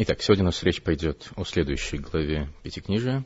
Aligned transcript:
Итак, 0.00 0.22
сегодня 0.22 0.44
у 0.44 0.46
нас 0.46 0.62
речь 0.62 0.80
пойдет 0.80 1.28
о 1.34 1.44
следующей 1.44 1.98
главе 1.98 2.48
Пятикнижия. 2.62 3.24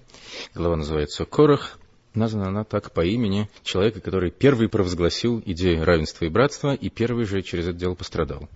Глава 0.54 0.76
называется 0.76 1.26
«Корах». 1.26 1.79
Названа 2.14 2.48
она 2.48 2.64
так 2.64 2.92
по 2.92 3.04
имени 3.04 3.50
человека, 3.62 4.00
который 4.00 4.30
первый 4.30 4.71
провозгласил 4.71 5.43
идею 5.45 5.85
равенства 5.85 6.25
и 6.25 6.31
братства, 6.31 6.73
и 6.73 6.89
первый 6.89 7.27
же 7.27 7.43
через 7.43 7.69
это 7.69 7.77
дело 7.77 7.95
пострадал. 7.95 8.48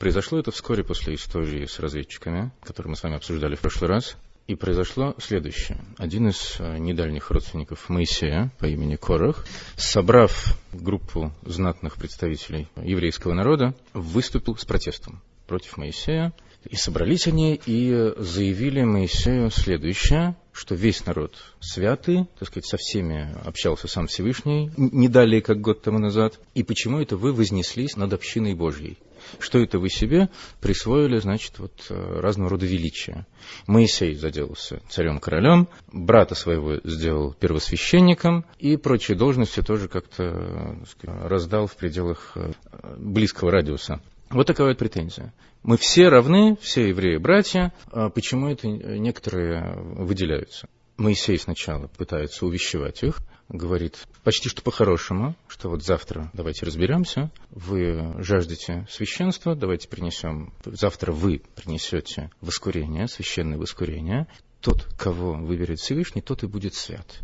Произошло 0.00 0.40
это 0.40 0.50
вскоре 0.50 0.82
после 0.82 1.14
истории 1.14 1.66
с 1.66 1.78
разведчиками, 1.78 2.50
которую 2.60 2.90
мы 2.90 2.96
с 2.96 3.04
вами 3.04 3.14
обсуждали 3.14 3.54
в 3.54 3.60
прошлый 3.60 3.88
раз. 3.88 4.16
И 4.48 4.56
произошло 4.56 5.14
следующее. 5.18 5.78
Один 5.96 6.28
из 6.28 6.56
э, 6.58 6.78
недальних 6.78 7.30
родственников 7.30 7.88
Моисея 7.88 8.50
по 8.58 8.66
имени 8.66 8.96
Корах, 8.96 9.46
собрав 9.76 10.58
группу 10.72 11.32
знатных 11.42 11.94
представителей 11.98 12.66
еврейского 12.82 13.32
народа, 13.32 13.74
выступил 13.92 14.56
с 14.56 14.64
протестом 14.64 15.22
против 15.46 15.76
Моисея 15.76 16.32
и 16.68 16.76
собрались 16.76 17.26
они 17.26 17.60
и 17.66 18.12
заявили 18.16 18.82
Моисею 18.82 19.50
следующее, 19.50 20.36
что 20.52 20.74
весь 20.74 21.04
народ 21.04 21.36
святый, 21.60 22.26
так 22.38 22.48
сказать, 22.48 22.66
со 22.66 22.76
всеми 22.76 23.34
общался 23.44 23.88
сам 23.88 24.06
Всевышний, 24.06 24.70
не 24.76 25.08
далее, 25.08 25.42
как 25.42 25.60
год 25.60 25.82
тому 25.82 25.98
назад, 25.98 26.40
и 26.54 26.62
почему 26.62 27.00
это 27.00 27.16
вы 27.16 27.32
вознеслись 27.32 27.96
над 27.96 28.12
общиной 28.12 28.54
Божьей? 28.54 28.98
Что 29.38 29.58
это 29.58 29.78
вы 29.78 29.88
себе 29.88 30.28
присвоили, 30.60 31.18
значит, 31.18 31.58
вот 31.58 31.72
э, 31.88 32.20
разного 32.20 32.50
рода 32.50 32.66
величия? 32.66 33.26
Моисей 33.66 34.14
заделался 34.14 34.82
царем-королем, 34.90 35.68
брата 35.90 36.34
своего 36.34 36.80
сделал 36.84 37.32
первосвященником, 37.32 38.44
и 38.58 38.76
прочие 38.76 39.16
должности 39.16 39.62
тоже 39.62 39.88
как-то 39.88 40.78
сказать, 40.90 41.22
раздал 41.22 41.66
в 41.66 41.76
пределах 41.76 42.32
э, 42.34 42.52
близкого 42.98 43.50
радиуса. 43.50 44.02
Вот 44.34 44.48
такая 44.48 44.66
вот 44.66 44.78
претензия. 44.78 45.32
Мы 45.62 45.76
все 45.76 46.08
равны, 46.08 46.56
все 46.60 46.88
евреи 46.88 47.18
братья, 47.18 47.72
а 47.92 48.10
почему 48.10 48.48
это 48.48 48.66
некоторые 48.66 49.76
выделяются? 49.76 50.68
Моисей 50.96 51.38
сначала 51.38 51.86
пытается 51.86 52.44
увещевать 52.44 53.04
их, 53.04 53.18
говорит 53.48 53.96
почти 54.24 54.48
что 54.48 54.60
по-хорошему, 54.62 55.36
что 55.46 55.70
вот 55.70 55.84
завтра 55.84 56.32
давайте 56.32 56.66
разберемся, 56.66 57.30
вы 57.50 58.12
жаждете 58.18 58.88
священства, 58.90 59.54
давайте 59.54 59.86
принесем, 59.86 60.52
завтра 60.64 61.12
вы 61.12 61.40
принесете 61.54 62.30
воскурение, 62.40 63.06
священное 63.06 63.56
воскурение, 63.56 64.26
тот, 64.60 64.82
кого 64.98 65.34
выберет 65.34 65.78
Всевышний, 65.78 66.22
тот 66.22 66.42
и 66.42 66.48
будет 66.48 66.74
свят. 66.74 67.20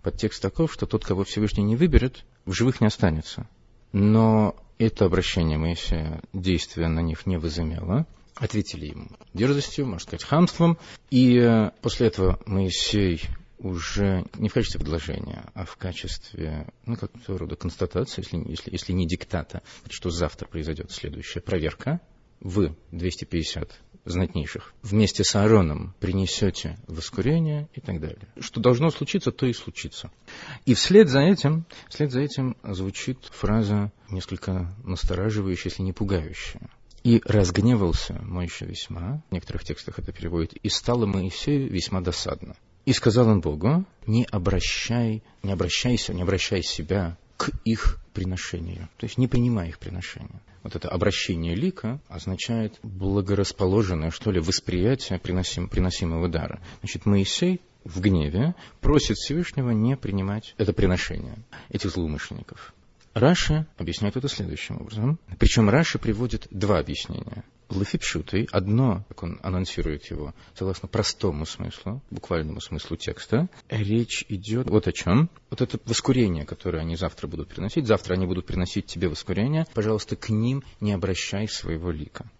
Подтекст 0.00 0.40
таков, 0.40 0.72
что 0.72 0.86
тот, 0.86 1.04
кого 1.04 1.24
Всевышний 1.24 1.64
не 1.64 1.74
выберет, 1.74 2.24
в 2.44 2.52
живых 2.52 2.80
не 2.80 2.86
останется. 2.86 3.48
Но 3.92 4.54
это 4.78 5.04
обращение 5.04 5.58
Моисея 5.58 6.22
действия 6.32 6.88
на 6.88 7.00
них 7.00 7.26
не 7.26 7.38
возымело. 7.38 8.06
Ответили 8.34 8.86
ему 8.86 9.08
дерзостью, 9.34 9.86
можно 9.86 10.00
сказать, 10.00 10.24
хамством. 10.24 10.78
И 11.10 11.38
э, 11.38 11.70
после 11.82 12.08
этого 12.08 12.40
Моисей 12.46 13.20
уже 13.58 14.24
не 14.34 14.48
в 14.48 14.54
качестве 14.54 14.80
предложения, 14.80 15.44
а 15.54 15.64
в 15.64 15.76
качестве, 15.76 16.66
ну, 16.84 16.96
какого 16.96 17.38
рода 17.38 17.56
констатации, 17.56 18.22
если, 18.22 18.50
если, 18.50 18.72
если 18.72 18.92
не 18.92 19.06
диктата, 19.06 19.62
что 19.88 20.10
завтра 20.10 20.48
произойдет 20.48 20.90
следующая 20.90 21.40
проверка. 21.40 22.00
Вы, 22.40 22.74
250 22.90 23.78
знатнейших, 24.04 24.74
вместе 24.82 25.24
с 25.24 25.34
Аароном 25.36 25.94
принесете 26.00 26.76
воскурение 26.86 27.68
и 27.74 27.80
так 27.80 28.00
далее. 28.00 28.28
Что 28.40 28.60
должно 28.60 28.90
случиться, 28.90 29.30
то 29.30 29.46
и 29.46 29.52
случится. 29.52 30.10
И 30.66 30.74
вслед 30.74 31.08
за 31.08 31.20
этим, 31.20 31.64
вслед 31.88 32.10
за 32.10 32.20
этим 32.20 32.56
звучит 32.62 33.18
фраза 33.30 33.92
несколько 34.10 34.74
настораживающая, 34.84 35.70
если 35.70 35.82
не 35.82 35.92
пугающая. 35.92 36.70
И 37.04 37.20
разгневался 37.24 38.14
Моисей 38.22 38.66
весьма, 38.66 39.22
в 39.28 39.32
некоторых 39.32 39.64
текстах 39.64 39.98
это 39.98 40.12
переводит, 40.12 40.52
и 40.54 40.68
стало 40.68 41.06
Моисею 41.06 41.68
весьма 41.70 42.00
досадно. 42.00 42.56
И 42.84 42.92
сказал 42.92 43.28
он 43.28 43.40
Богу, 43.40 43.84
не 44.06 44.26
обращай, 44.30 45.22
не 45.42 45.52
обращайся, 45.52 46.12
не 46.14 46.22
обращай 46.22 46.62
себя 46.62 47.16
к 47.42 47.50
их 47.64 47.98
приношению. 48.14 48.88
То 48.98 49.06
есть 49.06 49.18
не 49.18 49.26
принимай 49.26 49.70
их 49.70 49.78
приношения 49.78 50.40
вот 50.62 50.76
это 50.76 50.88
обращение 50.88 51.54
лика 51.54 52.00
означает 52.08 52.78
благорасположенное, 52.82 54.10
что 54.10 54.30
ли, 54.30 54.40
восприятие 54.40 55.18
приносим, 55.18 55.68
приносимого 55.68 56.28
дара. 56.28 56.60
Значит, 56.80 57.06
Моисей 57.06 57.60
в 57.84 58.00
гневе 58.00 58.54
просит 58.80 59.16
Всевышнего 59.16 59.70
не 59.70 59.96
принимать 59.96 60.54
это 60.58 60.72
приношение 60.72 61.36
этих 61.68 61.90
злоумышленников. 61.90 62.72
Раши 63.12 63.66
объясняет 63.76 64.16
это 64.16 64.28
следующим 64.28 64.80
образом. 64.80 65.18
Причем 65.38 65.68
Раши 65.68 65.98
приводит 65.98 66.46
два 66.50 66.78
объяснения. 66.78 67.44
Лафипшутой, 67.76 68.48
одно, 68.52 69.04
как 69.08 69.22
он 69.22 69.40
анонсирует 69.42 70.10
его, 70.10 70.34
согласно 70.54 70.88
простому 70.88 71.46
смыслу, 71.46 72.02
буквальному 72.10 72.60
смыслу 72.60 72.96
текста, 72.96 73.48
речь 73.68 74.24
идет 74.28 74.68
вот 74.68 74.86
о 74.88 74.92
чем. 74.92 75.30
Вот 75.50 75.60
это 75.60 75.78
воскурение, 75.84 76.44
которое 76.44 76.80
они 76.80 76.96
завтра 76.96 77.26
будут 77.28 77.48
приносить, 77.48 77.86
завтра 77.86 78.14
они 78.14 78.26
будут 78.26 78.46
приносить 78.46 78.86
тебе 78.86 79.08
воскурение, 79.08 79.66
пожалуйста, 79.74 80.16
к 80.16 80.28
ним 80.28 80.62
не 80.80 80.92
обращай 80.92 81.48
своего 81.48 81.90
лика. 81.90 82.30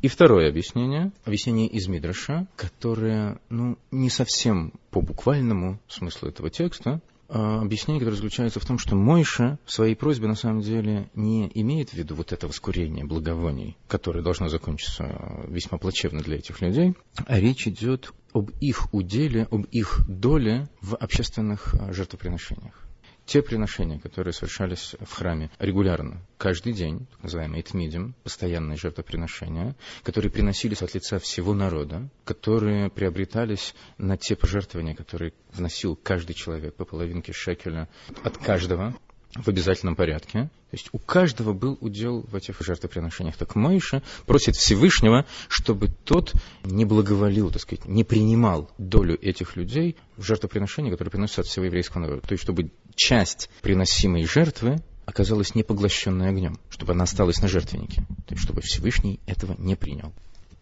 И 0.00 0.06
второе 0.06 0.48
объяснение, 0.48 1.10
объяснение 1.24 1.66
из 1.66 1.88
Мидраша, 1.88 2.46
которое 2.54 3.40
ну, 3.48 3.78
не 3.90 4.10
совсем 4.10 4.72
по 4.90 5.00
буквальному 5.00 5.80
смыслу 5.88 6.28
этого 6.28 6.50
текста, 6.50 7.00
объяснение, 7.28 8.00
которое 8.00 8.16
заключается 8.16 8.60
в 8.60 8.64
том, 8.64 8.78
что 8.78 8.96
Мойша 8.96 9.58
в 9.64 9.72
своей 9.72 9.94
просьбе 9.94 10.28
на 10.28 10.34
самом 10.34 10.60
деле 10.60 11.10
не 11.14 11.50
имеет 11.54 11.90
в 11.90 11.94
виду 11.94 12.14
вот 12.14 12.32
это 12.32 12.48
воскурение 12.48 13.04
благовоний, 13.04 13.76
которое 13.86 14.22
должно 14.22 14.48
закончиться 14.48 15.44
весьма 15.48 15.78
плачевно 15.78 16.20
для 16.22 16.38
этих 16.38 16.60
людей, 16.60 16.94
а 17.26 17.38
речь 17.38 17.66
идет 17.68 18.12
об 18.32 18.50
их 18.60 18.92
уделе, 18.92 19.46
об 19.50 19.64
их 19.64 20.00
доле 20.08 20.68
в 20.80 20.94
общественных 20.96 21.74
а, 21.74 21.92
жертвоприношениях 21.92 22.87
те 23.28 23.42
приношения, 23.42 23.98
которые 23.98 24.32
совершались 24.32 24.96
в 24.98 25.12
храме 25.12 25.50
регулярно, 25.58 26.22
каждый 26.38 26.72
день, 26.72 27.06
так 27.12 27.24
называемые 27.24 27.60
этмидим, 27.60 28.14
постоянные 28.24 28.78
жертвоприношения, 28.78 29.76
которые 30.02 30.32
приносились 30.32 30.80
от 30.80 30.94
лица 30.94 31.18
всего 31.18 31.52
народа, 31.52 32.08
которые 32.24 32.88
приобретались 32.88 33.74
на 33.98 34.16
те 34.16 34.34
пожертвования, 34.34 34.94
которые 34.94 35.34
вносил 35.52 35.94
каждый 35.94 36.32
человек 36.32 36.74
по 36.74 36.86
половинке 36.86 37.34
шекеля 37.34 37.86
от 38.24 38.38
каждого, 38.38 38.96
в 39.34 39.48
обязательном 39.48 39.94
порядке. 39.94 40.50
То 40.70 40.74
есть 40.74 40.88
у 40.92 40.98
каждого 40.98 41.52
был 41.52 41.78
удел 41.80 42.22
в 42.22 42.34
этих 42.34 42.60
жертвоприношениях. 42.60 43.36
Так 43.36 43.54
Моиша 43.54 44.02
просит 44.26 44.56
Всевышнего, 44.56 45.26
чтобы 45.48 45.88
тот 45.88 46.32
не 46.64 46.84
благоволил, 46.84 47.50
так 47.50 47.62
сказать, 47.62 47.86
не 47.86 48.04
принимал 48.04 48.70
долю 48.78 49.18
этих 49.20 49.56
людей 49.56 49.96
в 50.16 50.22
жертвоприношения, 50.22 50.90
которые 50.90 51.10
приносятся 51.10 51.42
от 51.42 51.46
всего 51.46 51.66
еврейского 51.66 52.02
народа. 52.02 52.22
То 52.26 52.32
есть 52.32 52.42
чтобы 52.42 52.70
часть 52.98 53.48
приносимой 53.62 54.24
жертвы 54.24 54.82
оказалась 55.06 55.54
не 55.54 55.62
поглощенной 55.62 56.28
огнем, 56.28 56.58
чтобы 56.68 56.92
она 56.92 57.04
осталась 57.04 57.40
на 57.40 57.48
жертвеннике. 57.48 58.02
То 58.26 58.34
есть 58.34 58.42
чтобы 58.42 58.60
Всевышний 58.60 59.20
этого 59.26 59.54
не 59.56 59.74
принял. 59.74 60.12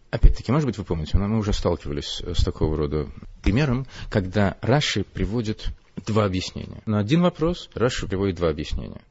Опять-таки, 0.09 0.53
может 0.53 0.67
быть, 0.67 0.77
вы 0.77 0.85
помните, 0.85 1.17
мы 1.17 1.37
уже 1.37 1.51
сталкивались 1.51 2.21
с 2.21 2.43
такого 2.45 2.77
рода 2.77 3.09
примером, 3.41 3.85
когда 4.09 4.55
Раши 4.61 5.03
приводит 5.03 5.73
два 6.05 6.25
объяснения. 6.25 6.81
На 6.85 6.99
один 6.99 7.21
вопрос 7.21 7.69
Раши 7.73 8.07
приводит 8.07 8.35
два 8.37 8.49
объяснения. 8.49 9.01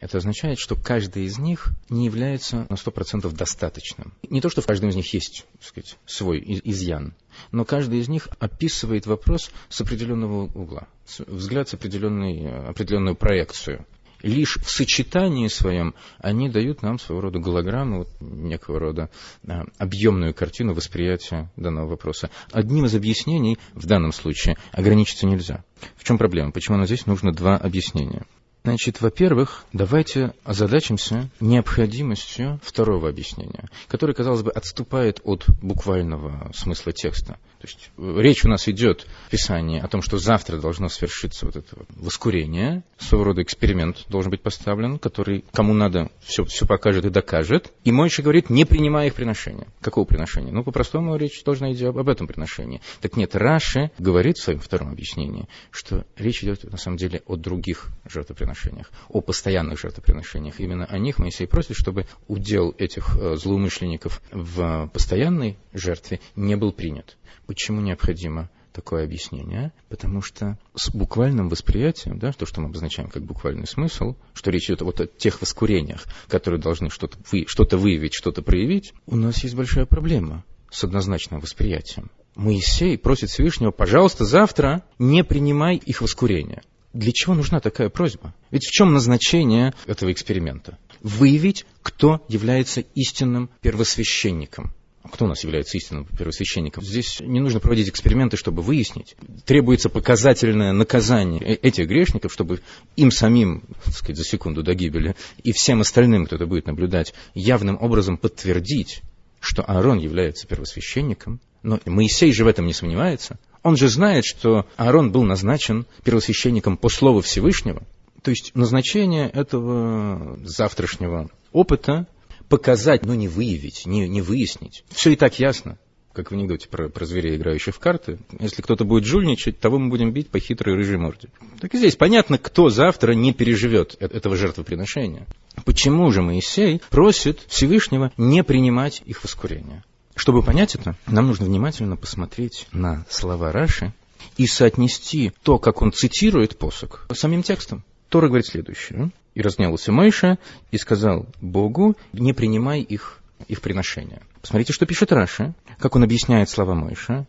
Это 0.00 0.16
означает, 0.16 0.58
что 0.58 0.76
каждый 0.76 1.24
из 1.24 1.38
них 1.38 1.68
не 1.90 2.06
является 2.06 2.66
на 2.70 2.74
100% 2.74 3.30
достаточным. 3.34 4.14
Не 4.30 4.40
то, 4.40 4.48
что 4.48 4.62
в 4.62 4.66
каждом 4.66 4.88
из 4.90 4.96
них 4.96 5.12
есть 5.12 5.44
так 5.52 5.64
сказать, 5.64 5.98
свой 6.06 6.42
изъян, 6.64 7.14
но 7.50 7.64
каждый 7.66 7.98
из 7.98 8.08
них 8.08 8.28
описывает 8.38 9.06
вопрос 9.06 9.50
с 9.68 9.80
определенного 9.80 10.44
угла, 10.44 10.88
взгляд 11.26 11.68
с 11.68 11.74
определенной, 11.74 12.68
определенную 12.68 13.16
проекцию 13.16 13.86
лишь 14.22 14.58
в 14.58 14.70
сочетании 14.70 15.48
своем 15.48 15.94
они 16.18 16.48
дают 16.48 16.82
нам 16.82 16.98
своего 16.98 17.22
рода 17.22 17.38
голограмму, 17.38 17.98
вот, 17.98 18.08
некого 18.20 18.78
рода 18.78 19.10
а, 19.46 19.64
объемную 19.78 20.34
картину 20.34 20.74
восприятия 20.74 21.50
данного 21.56 21.88
вопроса. 21.88 22.30
Одним 22.52 22.86
из 22.86 22.94
объяснений 22.94 23.58
в 23.74 23.86
данном 23.86 24.12
случае 24.12 24.56
ограничиться 24.72 25.26
нельзя. 25.26 25.64
В 25.96 26.04
чем 26.04 26.18
проблема? 26.18 26.52
Почему 26.52 26.76
нам 26.76 26.86
здесь 26.86 27.06
нужно 27.06 27.32
два 27.32 27.56
объяснения? 27.56 28.24
Значит, 28.64 29.00
во-первых, 29.00 29.64
давайте 29.72 30.34
озадачимся 30.42 31.30
необходимостью 31.38 32.58
второго 32.64 33.08
объяснения, 33.08 33.68
которое, 33.86 34.12
казалось 34.12 34.42
бы, 34.42 34.50
отступает 34.50 35.20
от 35.22 35.46
буквального 35.62 36.50
смысла 36.52 36.92
текста. 36.92 37.38
То 37.60 37.66
есть 37.66 37.90
э, 37.96 38.14
речь 38.20 38.44
у 38.44 38.48
нас 38.48 38.68
идет 38.68 39.06
в 39.26 39.30
Писании 39.30 39.80
о 39.80 39.88
том, 39.88 40.02
что 40.02 40.18
завтра 40.18 40.58
должно 40.58 40.88
свершиться 40.88 41.46
вот 41.46 41.56
это 41.56 41.76
воскурение, 41.90 42.82
своего 42.98 43.24
рода 43.24 43.42
эксперимент 43.42 44.04
должен 44.08 44.30
быть 44.30 44.42
поставлен, 44.42 44.98
который 44.98 45.44
кому 45.52 45.74
надо 45.74 46.10
все, 46.20 46.44
все 46.44 46.66
покажет 46.66 47.04
и 47.04 47.10
докажет. 47.10 47.72
И 47.84 47.92
Мойша 47.92 48.22
говорит, 48.22 48.50
не 48.50 48.64
принимая 48.64 49.08
их 49.08 49.14
приношения. 49.14 49.66
Какого 49.80 50.04
приношения? 50.04 50.52
Ну, 50.52 50.64
по-простому 50.64 51.16
речь 51.16 51.42
должна 51.44 51.72
идти 51.72 51.84
об, 51.84 51.98
об 51.98 52.08
этом 52.08 52.26
приношении. 52.26 52.80
Так 53.00 53.16
нет, 53.16 53.34
Раши 53.34 53.90
говорит 53.98 54.38
в 54.38 54.42
своем 54.42 54.60
втором 54.60 54.90
объяснении, 54.90 55.48
что 55.70 56.04
речь 56.16 56.42
идет 56.42 56.64
на 56.64 56.76
самом 56.76 56.96
деле 56.96 57.22
о 57.26 57.36
других 57.36 57.88
жертвоприношениях 58.04 58.90
о 59.08 59.20
постоянных 59.20 59.80
жертвоприношениях. 59.80 60.60
Именно 60.60 60.84
о 60.84 60.98
них 60.98 61.18
Моисей 61.18 61.46
просит, 61.46 61.76
чтобы 61.76 62.06
удел 62.28 62.74
этих 62.78 63.16
э, 63.16 63.36
злоумышленников 63.36 64.20
в 64.30 64.90
постоянной 64.92 65.58
жертве 65.72 66.20
не 66.34 66.56
был 66.56 66.72
принят. 66.72 67.16
Почему 67.46 67.80
необходимо 67.80 68.50
такое 68.72 69.04
объяснение, 69.04 69.72
потому 69.88 70.20
что 70.20 70.58
с 70.74 70.90
буквальным 70.90 71.48
восприятием, 71.48 72.18
да, 72.18 72.32
то, 72.32 72.44
что 72.44 72.60
мы 72.60 72.68
обозначаем 72.68 73.08
как 73.08 73.24
буквальный 73.24 73.66
смысл, 73.66 74.16
что 74.34 74.50
речь 74.50 74.66
идет 74.66 74.82
вот 74.82 75.00
о 75.00 75.06
тех 75.06 75.40
воскурениях, 75.40 76.04
которые 76.28 76.60
должны 76.60 76.90
что-то 76.90 77.16
вы, 77.32 77.46
что 77.48 77.66
выявить, 77.78 78.14
что-то 78.14 78.42
проявить, 78.42 78.92
у 79.06 79.16
нас 79.16 79.42
есть 79.44 79.54
большая 79.54 79.86
проблема 79.86 80.44
с 80.70 80.84
однозначным 80.84 81.40
восприятием. 81.40 82.10
Моисей 82.34 82.98
просит 82.98 83.30
Всевышнего, 83.30 83.70
пожалуйста, 83.70 84.26
завтра 84.26 84.84
не 84.98 85.24
принимай 85.24 85.76
их 85.76 86.02
воскурения. 86.02 86.62
Для 86.92 87.12
чего 87.12 87.34
нужна 87.34 87.60
такая 87.60 87.88
просьба? 87.88 88.34
Ведь 88.50 88.66
в 88.66 88.70
чем 88.70 88.92
назначение 88.92 89.72
этого 89.86 90.12
эксперимента? 90.12 90.76
Выявить, 91.00 91.64
кто 91.82 92.24
является 92.28 92.80
истинным 92.80 93.48
первосвященником 93.62 94.74
кто 95.12 95.24
у 95.24 95.28
нас 95.28 95.42
является 95.44 95.76
истинным 95.76 96.06
первосвященником. 96.06 96.84
Здесь 96.84 97.20
не 97.20 97.40
нужно 97.40 97.60
проводить 97.60 97.88
эксперименты, 97.88 98.36
чтобы 98.36 98.62
выяснить. 98.62 99.16
Требуется 99.44 99.88
показательное 99.88 100.72
наказание 100.72 101.42
э, 101.42 101.54
этих 101.54 101.86
грешников, 101.86 102.32
чтобы 102.32 102.60
им 102.96 103.10
самим, 103.10 103.62
так 103.84 103.94
сказать, 103.94 104.16
за 104.16 104.24
секунду 104.24 104.62
до 104.62 104.74
гибели, 104.74 105.16
и 105.42 105.52
всем 105.52 105.80
остальным, 105.80 106.26
кто 106.26 106.36
это 106.36 106.46
будет 106.46 106.66
наблюдать, 106.66 107.14
явным 107.34 107.78
образом 107.80 108.16
подтвердить, 108.16 109.02
что 109.40 109.62
Аарон 109.62 109.98
является 109.98 110.46
первосвященником. 110.46 111.40
Но 111.62 111.80
Моисей 111.84 112.32
же 112.32 112.44
в 112.44 112.48
этом 112.48 112.66
не 112.66 112.72
сомневается. 112.72 113.38
Он 113.62 113.76
же 113.76 113.88
знает, 113.88 114.24
что 114.24 114.66
Аарон 114.76 115.10
был 115.10 115.24
назначен 115.24 115.86
первосвященником 116.04 116.76
по 116.76 116.88
слову 116.88 117.20
Всевышнего. 117.20 117.82
То 118.22 118.30
есть 118.30 118.52
назначение 118.54 119.28
этого 119.28 120.38
завтрашнего 120.44 121.30
опыта 121.52 122.06
показать, 122.48 123.04
но 123.04 123.14
не 123.14 123.28
выявить, 123.28 123.86
не, 123.86 124.08
не 124.08 124.22
выяснить. 124.22 124.84
Все 124.90 125.10
и 125.10 125.16
так 125.16 125.38
ясно, 125.38 125.78
как 126.12 126.30
в 126.30 126.34
анекдоте 126.34 126.68
про, 126.68 126.88
про 126.88 127.04
зверей, 127.04 127.36
играющих 127.36 127.74
в 127.74 127.78
карты. 127.78 128.18
Если 128.40 128.62
кто-то 128.62 128.84
будет 128.84 129.04
жульничать, 129.04 129.60
того 129.60 129.78
мы 129.78 129.90
будем 129.90 130.12
бить 130.12 130.30
по 130.30 130.38
хитрой 130.38 130.74
рыжей 130.74 130.96
морде. 130.96 131.28
Так 131.60 131.74
и 131.74 131.78
здесь 131.78 131.96
понятно, 131.96 132.38
кто 132.38 132.70
завтра 132.70 133.12
не 133.12 133.32
переживет 133.32 133.96
э, 134.00 134.06
этого 134.06 134.36
жертвоприношения. 134.36 135.26
Почему 135.64 136.10
же 136.10 136.22
Моисей 136.22 136.80
просит 136.90 137.40
Всевышнего 137.48 138.12
не 138.16 138.42
принимать 138.42 139.02
их 139.04 139.22
воскурение? 139.22 139.84
Чтобы 140.14 140.42
понять 140.42 140.74
это, 140.74 140.96
нам 141.06 141.26
нужно 141.26 141.44
внимательно 141.44 141.96
посмотреть 141.96 142.66
на 142.72 143.04
слова 143.10 143.52
Раши 143.52 143.92
и 144.38 144.46
соотнести 144.46 145.32
то, 145.42 145.58
как 145.58 145.82
он 145.82 145.92
цитирует 145.92 146.56
посук, 146.56 147.06
с 147.12 147.18
самим 147.18 147.42
текстом. 147.42 147.84
Тора 148.08 148.28
говорит 148.28 148.46
следующее. 148.46 149.10
«И 149.36 149.42
разгневался 149.42 149.92
Мойша 149.92 150.38
и 150.70 150.78
сказал 150.78 151.26
Богу, 151.42 151.94
не 152.14 152.32
принимай 152.32 152.80
их, 152.80 153.20
их 153.48 153.60
приношения». 153.60 154.22
Посмотрите, 154.40 154.72
что 154.72 154.86
пишет 154.86 155.12
Раши, 155.12 155.54
как 155.78 155.94
он 155.94 156.02
объясняет 156.02 156.48
слова 156.48 156.74
Мойше 156.74 157.26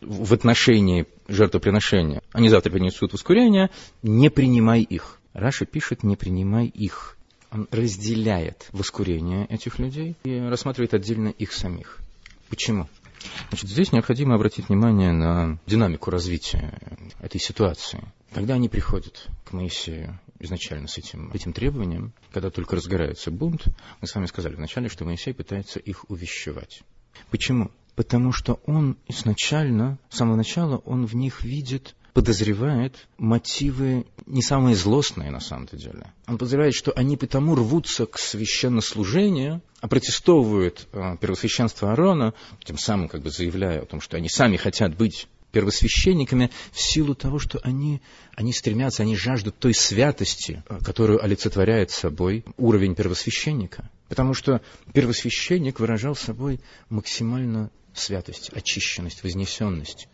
в 0.00 0.34
отношении 0.34 1.06
жертвоприношения. 1.28 2.20
Они 2.32 2.48
завтра 2.48 2.72
принесут 2.72 3.12
воскурение, 3.12 3.70
не 4.02 4.28
принимай 4.28 4.82
их. 4.82 5.20
Раши 5.34 5.66
пишет, 5.66 6.02
не 6.02 6.16
принимай 6.16 6.66
их. 6.66 7.16
Он 7.52 7.68
разделяет 7.70 8.68
воскурение 8.72 9.46
этих 9.46 9.78
людей 9.78 10.16
и 10.24 10.40
рассматривает 10.40 10.94
отдельно 10.94 11.28
их 11.28 11.52
самих. 11.52 12.00
Почему? 12.48 12.88
Значит, 13.50 13.70
здесь 13.70 13.92
необходимо 13.92 14.34
обратить 14.34 14.68
внимание 14.68 15.12
на 15.12 15.60
динамику 15.66 16.10
развития 16.10 16.76
этой 17.20 17.40
ситуации. 17.40 18.02
Когда 18.32 18.54
они 18.54 18.68
приходят 18.68 19.28
к 19.44 19.52
Моисею 19.52 20.18
изначально 20.44 20.88
с 20.88 20.98
этим, 20.98 21.30
этим 21.32 21.52
требованием, 21.52 22.12
когда 22.32 22.50
только 22.50 22.76
разгорается 22.76 23.30
бунт, 23.30 23.66
мы 24.00 24.06
с 24.06 24.14
вами 24.14 24.26
сказали 24.26 24.54
вначале, 24.54 24.88
что 24.88 25.04
Моисей 25.04 25.34
пытается 25.34 25.78
их 25.78 26.08
увещевать. 26.10 26.82
Почему? 27.30 27.70
Потому 27.96 28.32
что 28.32 28.60
он 28.66 28.96
изначально, 29.08 29.98
с 30.08 30.16
самого 30.16 30.36
начала, 30.36 30.78
он 30.78 31.06
в 31.06 31.14
них 31.14 31.42
видит 31.44 31.94
подозревает 32.14 33.08
мотивы 33.18 34.06
не 34.24 34.40
самые 34.40 34.76
злостные 34.76 35.30
на 35.30 35.40
самом-то 35.40 35.76
деле. 35.76 36.12
Он 36.28 36.38
подозревает, 36.38 36.72
что 36.72 36.92
они 36.92 37.16
потому 37.16 37.56
рвутся 37.56 38.06
к 38.06 38.18
священнослужению, 38.18 39.60
а 39.80 39.88
протестовывают 39.88 40.86
э, 40.92 41.16
первосвященство 41.20 41.90
Аарона, 41.90 42.32
тем 42.62 42.78
самым 42.78 43.08
как 43.08 43.20
бы 43.20 43.30
заявляя 43.30 43.82
о 43.82 43.86
том, 43.86 44.00
что 44.00 44.16
они 44.16 44.28
сами 44.28 44.56
хотят 44.56 44.96
быть 44.96 45.26
первосвященниками 45.54 46.50
в 46.72 46.80
силу 46.80 47.14
того, 47.14 47.38
что 47.38 47.60
они, 47.62 48.02
они 48.34 48.52
стремятся, 48.52 49.04
они 49.04 49.16
жаждут 49.16 49.56
той 49.58 49.72
святости, 49.72 50.64
э, 50.68 50.80
которую 50.84 51.24
олицетворяет 51.24 51.92
собой 51.92 52.44
уровень 52.56 52.96
первосвященника. 52.96 53.88
Потому 54.08 54.34
что 54.34 54.60
первосвященник 54.92 55.78
выражал 55.78 56.16
собой 56.16 56.60
максимально 56.90 57.70
святость, 57.94 58.50
очищенность, 58.52 59.22
вознесенность. 59.22 60.08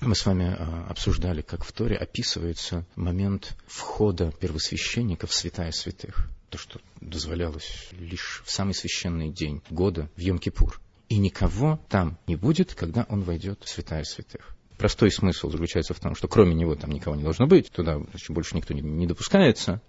Мы 0.00 0.14
с 0.14 0.26
вами 0.26 0.54
а, 0.58 0.86
обсуждали, 0.90 1.40
как 1.40 1.64
в 1.64 1.72
Торе 1.72 1.96
описывается 1.96 2.84
момент 2.94 3.56
входа 3.66 4.32
первосвященника 4.38 5.26
в 5.26 5.32
святая 5.32 5.72
святых. 5.72 6.28
То, 6.50 6.58
что 6.58 6.80
дозволялось 7.00 7.88
лишь 7.92 8.42
в 8.44 8.50
самый 8.50 8.74
священный 8.74 9.30
день 9.30 9.62
года, 9.70 10.10
в 10.16 10.20
Йом-Кипур. 10.20 10.78
И 11.08 11.16
никого 11.16 11.80
там 11.88 12.18
не 12.26 12.36
будет, 12.36 12.74
когда 12.74 13.06
он 13.08 13.22
войдет 13.22 13.62
в 13.64 13.68
святая 13.68 14.04
святых. 14.04 14.54
Простой 14.78 15.10
смысл 15.10 15.50
заключается 15.50 15.94
в 15.94 16.00
том, 16.00 16.14
что 16.14 16.28
кроме 16.28 16.54
него 16.54 16.74
там 16.74 16.90
никого 16.90 17.16
не 17.16 17.22
должно 17.22 17.46
быть, 17.46 17.70
туда 17.70 18.00
больше 18.28 18.56
никто 18.56 18.74
не, 18.74 18.80
не 18.80 19.06
допускается. 19.06 19.80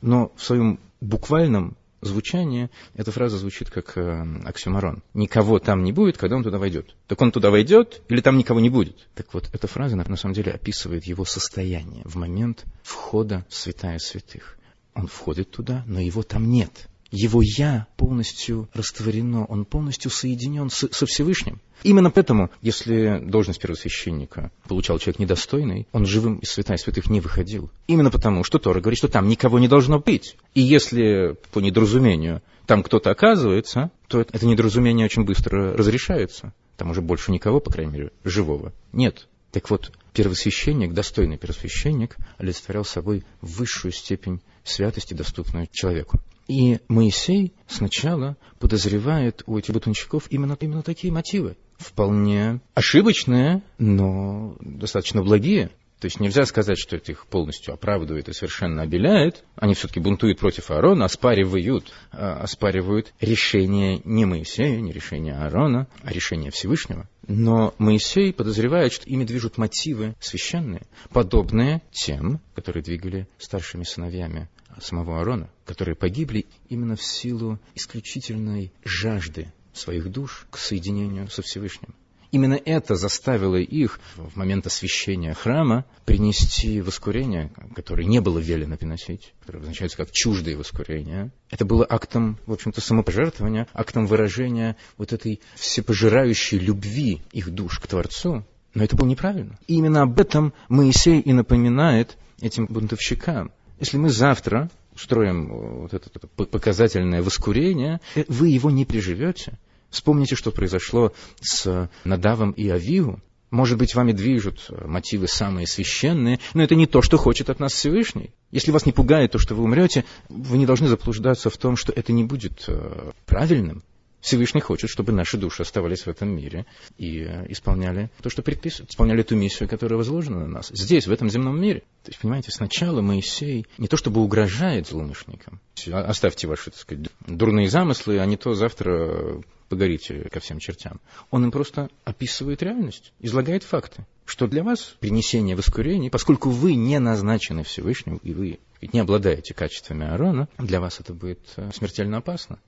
Но 0.00 0.32
в 0.36 0.42
своем 0.42 0.80
буквальном 1.00 1.76
звучание, 2.02 2.70
эта 2.94 3.12
фраза 3.12 3.38
звучит 3.38 3.70
как 3.70 3.96
э, 3.96 4.24
оксюмарон. 4.44 5.02
Никого 5.14 5.58
там 5.58 5.84
не 5.84 5.92
будет, 5.92 6.18
когда 6.18 6.36
он 6.36 6.42
туда 6.42 6.58
войдет. 6.58 6.94
Так 7.06 7.20
он 7.20 7.30
туда 7.30 7.50
войдет 7.50 8.02
или 8.08 8.20
там 8.20 8.36
никого 8.36 8.60
не 8.60 8.70
будет? 8.70 9.08
Так 9.14 9.32
вот, 9.32 9.48
эта 9.52 9.66
фраза 9.66 9.96
на, 9.96 10.04
на 10.04 10.16
самом 10.16 10.34
деле 10.34 10.52
описывает 10.52 11.04
его 11.04 11.24
состояние 11.24 12.02
в 12.04 12.16
момент 12.16 12.64
входа 12.82 13.46
в 13.48 13.54
святая 13.54 13.98
святых. 13.98 14.58
Он 14.94 15.06
входит 15.06 15.50
туда, 15.50 15.84
но 15.86 16.00
его 16.00 16.22
там 16.22 16.50
нет 16.50 16.88
его 17.12 17.42
«я» 17.42 17.86
полностью 17.96 18.68
растворено, 18.72 19.44
он 19.44 19.64
полностью 19.64 20.10
соединен 20.10 20.70
с, 20.70 20.88
со 20.90 21.06
Всевышним. 21.06 21.60
Именно 21.82 22.10
поэтому, 22.10 22.50
если 22.62 23.20
должность 23.22 23.60
первосвященника 23.60 24.50
получал 24.66 24.98
человек 24.98 25.18
недостойный, 25.18 25.86
он 25.92 26.06
живым 26.06 26.38
из 26.38 26.50
святая 26.50 26.78
святых 26.78 27.10
не 27.10 27.20
выходил. 27.20 27.70
Именно 27.86 28.10
потому, 28.10 28.44
что 28.44 28.58
Тора 28.58 28.80
говорит, 28.80 28.98
что 28.98 29.08
там 29.08 29.28
никого 29.28 29.58
не 29.58 29.68
должно 29.68 29.98
быть. 29.98 30.36
И 30.54 30.62
если 30.62 31.36
по 31.52 31.60
недоразумению 31.60 32.42
там 32.66 32.82
кто-то 32.82 33.10
оказывается, 33.10 33.90
то 34.08 34.20
это 34.20 34.46
недоразумение 34.46 35.04
очень 35.04 35.24
быстро 35.24 35.76
разрешается. 35.76 36.54
Там 36.76 36.90
уже 36.90 37.02
больше 37.02 37.30
никого, 37.30 37.60
по 37.60 37.70
крайней 37.70 37.92
мере, 37.92 38.10
живого 38.24 38.72
нет. 38.92 39.28
Так 39.50 39.68
вот, 39.68 39.92
первосвященник, 40.14 40.94
достойный 40.94 41.36
первосвященник, 41.36 42.16
олицетворял 42.38 42.86
собой 42.86 43.24
высшую 43.42 43.92
степень 43.92 44.40
святости, 44.64 45.12
доступную 45.12 45.68
человеку. 45.70 46.20
И 46.48 46.80
Моисей 46.88 47.52
сначала 47.66 48.36
подозревает 48.58 49.42
у 49.46 49.58
этих 49.58 49.74
бутонщиков 49.74 50.26
именно, 50.30 50.56
именно 50.60 50.82
такие 50.82 51.12
мотивы. 51.12 51.56
Вполне 51.78 52.60
ошибочные, 52.74 53.62
но 53.78 54.56
достаточно 54.60 55.22
благие. 55.22 55.70
То 56.02 56.06
есть 56.06 56.18
нельзя 56.18 56.44
сказать, 56.46 56.78
что 56.78 56.96
это 56.96 57.12
их 57.12 57.26
полностью 57.28 57.74
оправдывает 57.74 58.28
и 58.28 58.32
совершенно 58.32 58.82
обеляет. 58.82 59.44
Они 59.54 59.74
все-таки 59.74 60.00
бунтуют 60.00 60.40
против 60.40 60.72
Аарона, 60.72 61.04
оспаривают, 61.04 61.92
а, 62.10 62.40
оспаривают 62.42 63.14
решение 63.20 64.00
не 64.04 64.24
Моисея, 64.24 64.80
не 64.80 64.92
решение 64.92 65.34
Аарона, 65.34 65.86
а 66.02 66.12
решение 66.12 66.50
Всевышнего. 66.50 67.08
Но 67.28 67.74
Моисей 67.78 68.32
подозревает, 68.32 68.92
что 68.92 69.08
ими 69.08 69.24
движут 69.24 69.58
мотивы 69.58 70.14
священные, 70.20 70.82
подобные 71.10 71.82
тем, 71.92 72.40
которые 72.54 72.82
двигали 72.82 73.28
старшими 73.38 73.84
сыновьями 73.84 74.48
самого 74.80 75.18
Аарона, 75.18 75.50
которые 75.64 75.94
погибли 75.94 76.46
именно 76.68 76.96
в 76.96 77.02
силу 77.02 77.58
исключительной 77.74 78.72
жажды 78.84 79.52
своих 79.72 80.10
душ 80.10 80.46
к 80.50 80.58
соединению 80.58 81.28
со 81.28 81.42
Всевышним. 81.42 81.94
Именно 82.32 82.58
это 82.64 82.96
заставило 82.96 83.56
их 83.56 84.00
в 84.16 84.36
момент 84.36 84.66
освящения 84.66 85.34
храма 85.34 85.84
принести 86.06 86.80
воскурение, 86.80 87.52
которое 87.74 88.04
не 88.06 88.22
было 88.22 88.38
велено 88.38 88.78
приносить, 88.78 89.34
которое 89.40 89.58
обозначается 89.58 89.98
как 89.98 90.10
чуждое 90.12 90.56
воскурение. 90.56 91.30
Это 91.50 91.66
было 91.66 91.86
актом, 91.88 92.38
в 92.46 92.52
общем-то, 92.54 92.80
самопожертвования, 92.80 93.68
актом 93.74 94.06
выражения 94.06 94.76
вот 94.96 95.12
этой 95.12 95.40
всепожирающей 95.56 96.58
любви 96.58 97.20
их 97.32 97.50
душ 97.50 97.78
к 97.78 97.86
Творцу. 97.86 98.46
Но 98.72 98.82
это 98.82 98.96
было 98.96 99.06
неправильно. 99.06 99.58
И 99.66 99.74
именно 99.74 100.00
об 100.00 100.18
этом 100.18 100.54
Моисей 100.70 101.20
и 101.20 101.34
напоминает 101.34 102.16
этим 102.40 102.64
бунтовщикам. 102.64 103.52
Если 103.78 103.98
мы 103.98 104.08
завтра 104.08 104.70
устроим 104.94 105.80
вот 105.82 105.92
это, 105.92 106.08
это 106.14 106.26
показательное 106.26 107.22
воскурение, 107.22 108.00
э, 108.14 108.24
вы 108.28 108.48
его 108.48 108.70
не 108.70 108.86
приживете. 108.86 109.58
Вспомните, 109.92 110.34
что 110.34 110.50
произошло 110.50 111.12
с 111.40 111.88
Надавом 112.04 112.50
и 112.52 112.68
Авиву. 112.68 113.20
Может 113.50 113.76
быть, 113.76 113.94
вами 113.94 114.12
движут 114.12 114.70
мотивы 114.70 115.28
самые 115.28 115.66
священные, 115.66 116.40
но 116.54 116.62
это 116.62 116.74
не 116.74 116.86
то, 116.86 117.02
что 117.02 117.18
хочет 117.18 117.50
от 117.50 117.60
нас 117.60 117.74
Всевышний. 117.74 118.30
Если 118.50 118.70
вас 118.70 118.86
не 118.86 118.92
пугает 118.92 119.32
то, 119.32 119.38
что 119.38 119.54
вы 119.54 119.64
умрете, 119.64 120.06
вы 120.30 120.56
не 120.56 120.64
должны 120.64 120.88
заблуждаться 120.88 121.50
в 121.50 121.58
том, 121.58 121.76
что 121.76 121.92
это 121.92 122.14
не 122.14 122.24
будет 122.24 122.64
э, 122.66 123.10
правильным. 123.26 123.82
Всевышний 124.22 124.60
хочет, 124.60 124.88
чтобы 124.88 125.12
наши 125.12 125.36
души 125.36 125.62
оставались 125.62 126.06
в 126.06 126.08
этом 126.08 126.28
мире 126.28 126.64
и 126.96 127.24
э, 127.24 127.44
исполняли 127.48 128.08
то, 128.22 128.30
что 128.30 128.40
предписывает, 128.40 128.90
исполняли 128.90 129.22
ту 129.22 129.34
миссию, 129.34 129.68
которая 129.68 129.98
возложена 129.98 130.40
на 130.40 130.46
нас, 130.46 130.68
здесь, 130.68 131.08
в 131.08 131.12
этом 131.12 131.28
земном 131.28 131.60
мире. 131.60 131.80
То 132.04 132.10
есть, 132.10 132.20
понимаете, 132.20 132.52
сначала 132.52 133.02
Моисей 133.02 133.66
не 133.78 133.88
то 133.88 133.96
чтобы 133.96 134.22
угрожает 134.22 134.86
злоумышленникам, 134.86 135.60
оставьте 135.92 136.46
ваши, 136.46 136.70
так 136.70 136.78
сказать, 136.78 137.08
дурные 137.26 137.68
замыслы, 137.68 138.20
а 138.20 138.24
не 138.24 138.36
то 138.36 138.54
завтра 138.54 139.42
погорите 139.72 140.28
ко 140.30 140.38
всем 140.38 140.58
чертям. 140.58 141.00
Он 141.30 141.44
им 141.44 141.50
просто 141.50 141.88
описывает 142.04 142.62
реальность, 142.62 143.14
излагает 143.20 143.62
факты, 143.62 144.06
что 144.26 144.46
для 144.46 144.62
вас 144.62 144.96
принесение 145.00 145.56
воскурения, 145.56 146.10
поскольку 146.10 146.50
вы 146.50 146.74
не 146.74 146.98
назначены 146.98 147.64
Всевышним, 147.64 148.18
и 148.18 148.34
вы 148.34 148.58
не 148.82 149.00
обладаете 149.00 149.54
качествами 149.54 150.06
Аарона, 150.06 150.46
для 150.58 150.78
вас 150.78 151.00
это 151.00 151.14
будет 151.14 151.40
э, 151.56 151.70
смертельно 151.72 152.18
опасно. 152.18 152.58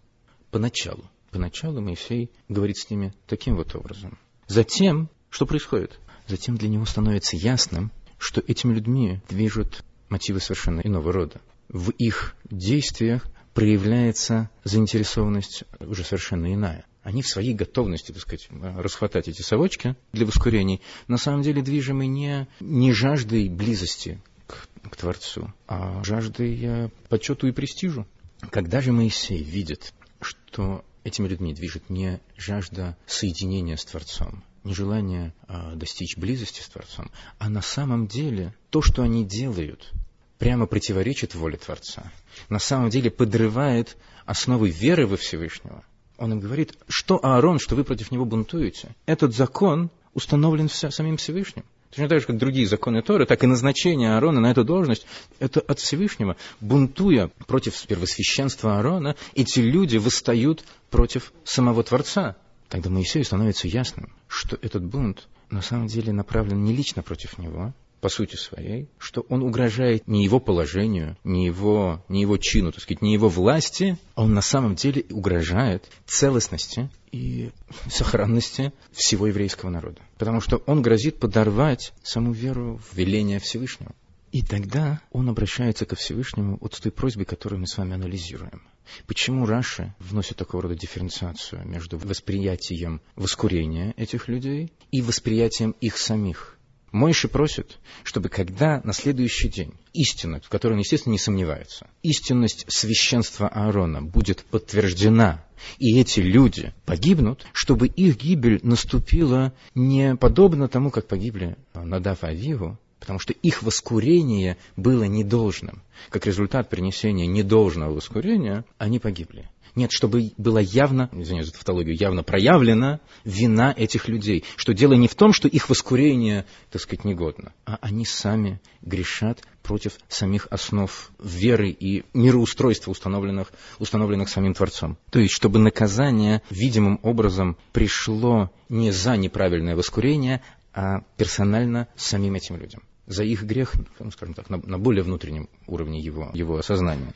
Поначалу. 0.51 1.05
Поначалу 1.31 1.83
Моисей 1.83 2.31
говорит 2.49 2.79
с 2.79 2.89
ними 2.89 3.13
таким 3.27 3.57
вот 3.57 3.77
образом. 3.77 4.19
Затем, 4.47 5.11
что 5.29 5.45
происходит? 5.45 6.01
Затем 6.27 6.57
для 6.57 6.71
него 6.71 6.87
становится 6.87 7.37
ясным, 7.37 7.93
что 8.17 8.43
этими 8.47 8.73
людьми 8.73 9.21
движут 9.29 9.85
мотивы 10.09 10.41
совершенно 10.41 10.81
иного 10.81 11.13
рода. 11.13 11.43
В 11.69 11.91
их 11.91 12.35
действиях 12.51 13.27
проявляется 13.53 14.49
заинтересованность 14.65 15.65
уже 15.81 16.03
совершенно 16.03 16.55
иная. 16.55 16.87
Они 17.05 17.21
в 17.21 17.29
своей 17.29 17.53
готовности, 17.53 18.13
так 18.13 18.23
сказать, 18.23 18.49
расхватать 18.51 19.29
эти 19.29 19.43
совочки 19.43 19.95
для 20.13 20.25
воскурений, 20.25 20.81
на 21.07 21.19
самом 21.19 21.43
деле 21.43 21.61
движимы 21.61 22.07
не, 22.07 22.49
не 22.61 22.93
жаждой 22.93 23.51
близости 23.51 24.21
к, 24.47 24.67
к 24.91 24.97
Творцу, 24.97 25.53
а 25.69 26.03
жаждой 26.03 26.59
э, 26.63 26.89
почету 27.11 27.47
и 27.47 27.53
престижу. 27.53 28.07
Когда 28.51 28.81
же 28.81 28.93
Моисей 28.93 29.43
видит, 29.43 29.93
что 30.23 30.83
этими 31.05 31.29
людьми 31.29 31.53
движет 31.53 31.91
не 31.91 32.21
жажда 32.39 32.97
соединения 33.07 33.77
с 33.77 33.85
Творцом, 33.85 34.43
не 34.65 34.75
желание 34.75 35.35
а, 35.47 35.75
достичь 35.75 36.17
близости 36.17 36.63
с 36.63 36.69
Творцом, 36.69 37.11
а 37.39 37.51
на 37.51 37.61
самом 37.61 38.07
деле 38.07 38.55
то, 38.71 38.81
что 38.81 39.03
они 39.03 39.27
делают, 39.27 39.93
прямо 40.39 40.67
противоречит 40.67 41.35
воле 41.35 41.59
Творца. 41.59 42.11
На 42.49 42.59
самом 42.59 42.89
деле 42.89 43.11
подрывает 43.11 43.99
основы 44.25 44.71
веры 44.71 45.07
во 45.07 45.19
Всевышнего. 45.19 45.85
Он 46.19 46.33
им 46.33 46.41
говорит, 46.41 46.75
что 46.89 47.19
Аарон, 47.25 47.59
что 47.59 47.75
вы 47.75 47.85
против 47.85 48.11
него 48.11 48.25
бунтуете. 48.25 48.95
Этот 49.07 49.35
закон 49.35 49.91
установлен 50.15 50.69
самим 50.69 51.17
Всевышним. 51.17 51.65
Точно 51.91 52.09
так 52.09 52.21
же, 52.21 52.27
как 52.27 52.39
другие 52.39 52.67
законы 52.67 53.03
Торы, 53.03 53.25
так 53.25 53.45
и 53.45 53.47
назначение 53.47 54.15
Аарона 54.15 54.41
на 54.41 54.51
эту 54.51 54.65
должность, 54.65 55.07
это 55.39 55.61
от 55.61 55.79
Всевышнего. 55.79 56.37
Бунтуя 56.61 57.31
против 57.47 57.81
первосвященства 57.87 58.79
Аарона, 58.79 59.15
эти 59.35 59.61
люди 59.61 59.97
восстают 59.97 60.65
против 60.91 61.33
самого 61.45 61.85
Творца. 61.85 62.37
Тогда 62.69 62.91
Моисею 62.91 63.25
становится 63.25 63.69
ясным, 63.69 64.13
что 64.27 64.59
этот 64.61 64.85
бунт 64.85 65.29
на 65.51 65.63
самом 65.63 65.87
деле 65.87 66.13
направлен 66.13 66.65
не 66.65 66.75
лично 66.75 67.03
против 67.03 67.39
него, 67.39 67.73
по 68.05 68.11
сути 68.11 68.37
своей, 68.37 68.91
что 68.99 69.23
он 69.31 69.43
угрожает 69.43 70.07
не 70.07 70.25
его 70.25 70.39
положению, 70.39 71.17
не 71.25 71.47
его, 71.47 72.05
не 72.11 72.21
его 72.21 72.37
чину, 72.37 72.71
так 72.71 72.83
сказать, 72.83 73.01
не 73.01 73.15
его 73.15 73.31
власти, 73.31 73.97
а 74.15 74.25
он 74.25 74.35
на 74.35 74.43
самом 74.43 74.75
деле 74.75 75.07
угрожает 75.09 75.89
целостности 76.05 76.91
и 77.13 77.51
сохранности 77.89 78.75
всего 78.93 79.29
еврейского 79.29 79.71
народа. 79.71 80.03
Потому 80.19 80.43
что 80.43 80.59
он 80.67 80.83
грозит 80.83 81.19
подорвать 81.19 81.95
саму 82.03 82.33
веру 82.33 82.79
в 82.91 82.95
веление 82.95 83.41
Всевышнего. 83.41 83.95
И 84.33 84.43
тогда 84.43 85.01
он 85.11 85.31
обращается 85.31 85.87
ко 85.87 85.97
Всевышнему 85.97 86.59
вот 86.61 86.75
с 86.75 86.81
той 86.81 86.93
просьбой, 86.93 87.25
которую 87.25 87.61
мы 87.61 87.67
с 87.67 87.79
вами 87.79 87.95
анализируем. 87.95 88.65
Почему 89.07 89.47
Раши 89.47 89.95
вносит 89.99 90.37
такого 90.37 90.65
рода 90.65 90.75
дифференциацию 90.75 91.67
между 91.67 91.97
восприятием 91.97 93.01
воскурения 93.17 93.95
этих 93.97 94.29
людей 94.29 94.75
и 94.91 95.01
восприятием 95.01 95.75
их 95.81 95.97
самих? 95.97 96.54
Мойши 96.95 97.27
просит, 97.27 97.81
чтобы 98.05 98.29
когда 98.29 98.81
на 98.85 98.93
следующий 98.93 99.49
день 99.49 99.75
истина, 99.93 100.41
в 100.41 100.49
которой 100.49 100.75
он, 100.75 100.79
естественно, 100.79 101.11
не 101.11 101.19
сомневается, 101.19 101.89
истинность 102.05 102.67
священства 102.69 103.49
Аарона 103.49 104.01
будет 104.01 104.45
подтверждена, 104.45 105.45
и 105.79 105.99
эти 105.99 106.21
люди 106.21 106.73
погибнут, 106.87 107.45
чтобы 107.53 107.89
их 107.89 108.17
гибель 108.17 108.61
наступила 108.63 109.53
не 109.75 110.15
подобно 110.15 110.69
тому, 110.69 110.93
как 110.93 111.09
погибли 111.09 111.57
Надав 111.75 112.23
и 112.23 112.29
Авиву, 112.29 112.79
потому 113.01 113.19
что 113.19 113.33
их 113.33 113.65
воскурение 113.65 114.57
было 114.77 115.03
недолжным. 115.03 115.83
Как 116.11 116.27
результат 116.27 116.71
принесения 116.71 117.27
недолжного 117.27 117.93
воскурения, 117.93 118.65
они 118.79 119.01
погибли. 119.01 119.51
Нет, 119.75 119.91
чтобы 119.93 120.33
была 120.37 120.61
явно, 120.61 121.11
извиняюсь 121.13 121.47
за 121.47 121.53
тавтологию, 121.53 121.97
явно 121.97 122.23
проявлена 122.23 123.01
вина 123.25 123.75
этих 123.77 124.09
людей. 124.09 124.45
Что 124.57 124.73
дело 124.73 124.93
не 124.95 125.09
в 125.09 125.15
том, 125.15 125.33
что 125.33 125.49
их 125.49 125.69
воскурение, 125.69 126.47
так 126.71 126.81
сказать, 126.81 127.05
негодно, 127.05 127.53
а 127.67 127.79
они 127.81 128.05
сами 128.05 128.61
грешат 128.83 129.43
против 129.63 129.99
самих 130.09 130.47
основ 130.51 131.11
веры 131.19 131.71
и 131.71 132.05
мироустройства, 132.13 132.93
установленных, 132.93 133.53
установленных 133.79 134.29
самим 134.29 134.55
Творцом. 134.55 134.97
То 135.11 135.19
есть, 135.19 135.35
чтобы 135.35 135.59
наказание 135.59 136.43
видимым 136.51 137.01
образом 137.03 137.57
пришло 137.73 138.51
не 138.69 138.93
за 138.93 139.17
неправильное 139.17 139.75
воскурение, 139.75 140.43
а 140.73 141.01
персонально 141.17 141.89
самим 141.97 142.35
этим 142.35 142.57
людям 142.57 142.83
за 143.07 143.25
их 143.25 143.45
грех, 143.45 143.75
ну, 143.99 144.11
скажем 144.11 144.35
так, 144.35 144.49
на, 144.51 144.59
на 144.59 144.79
более 144.79 145.03
внутреннем 145.03 145.49
уровне 145.67 146.01
его, 146.01 146.31
его 146.33 146.57
осознания. 146.57 147.13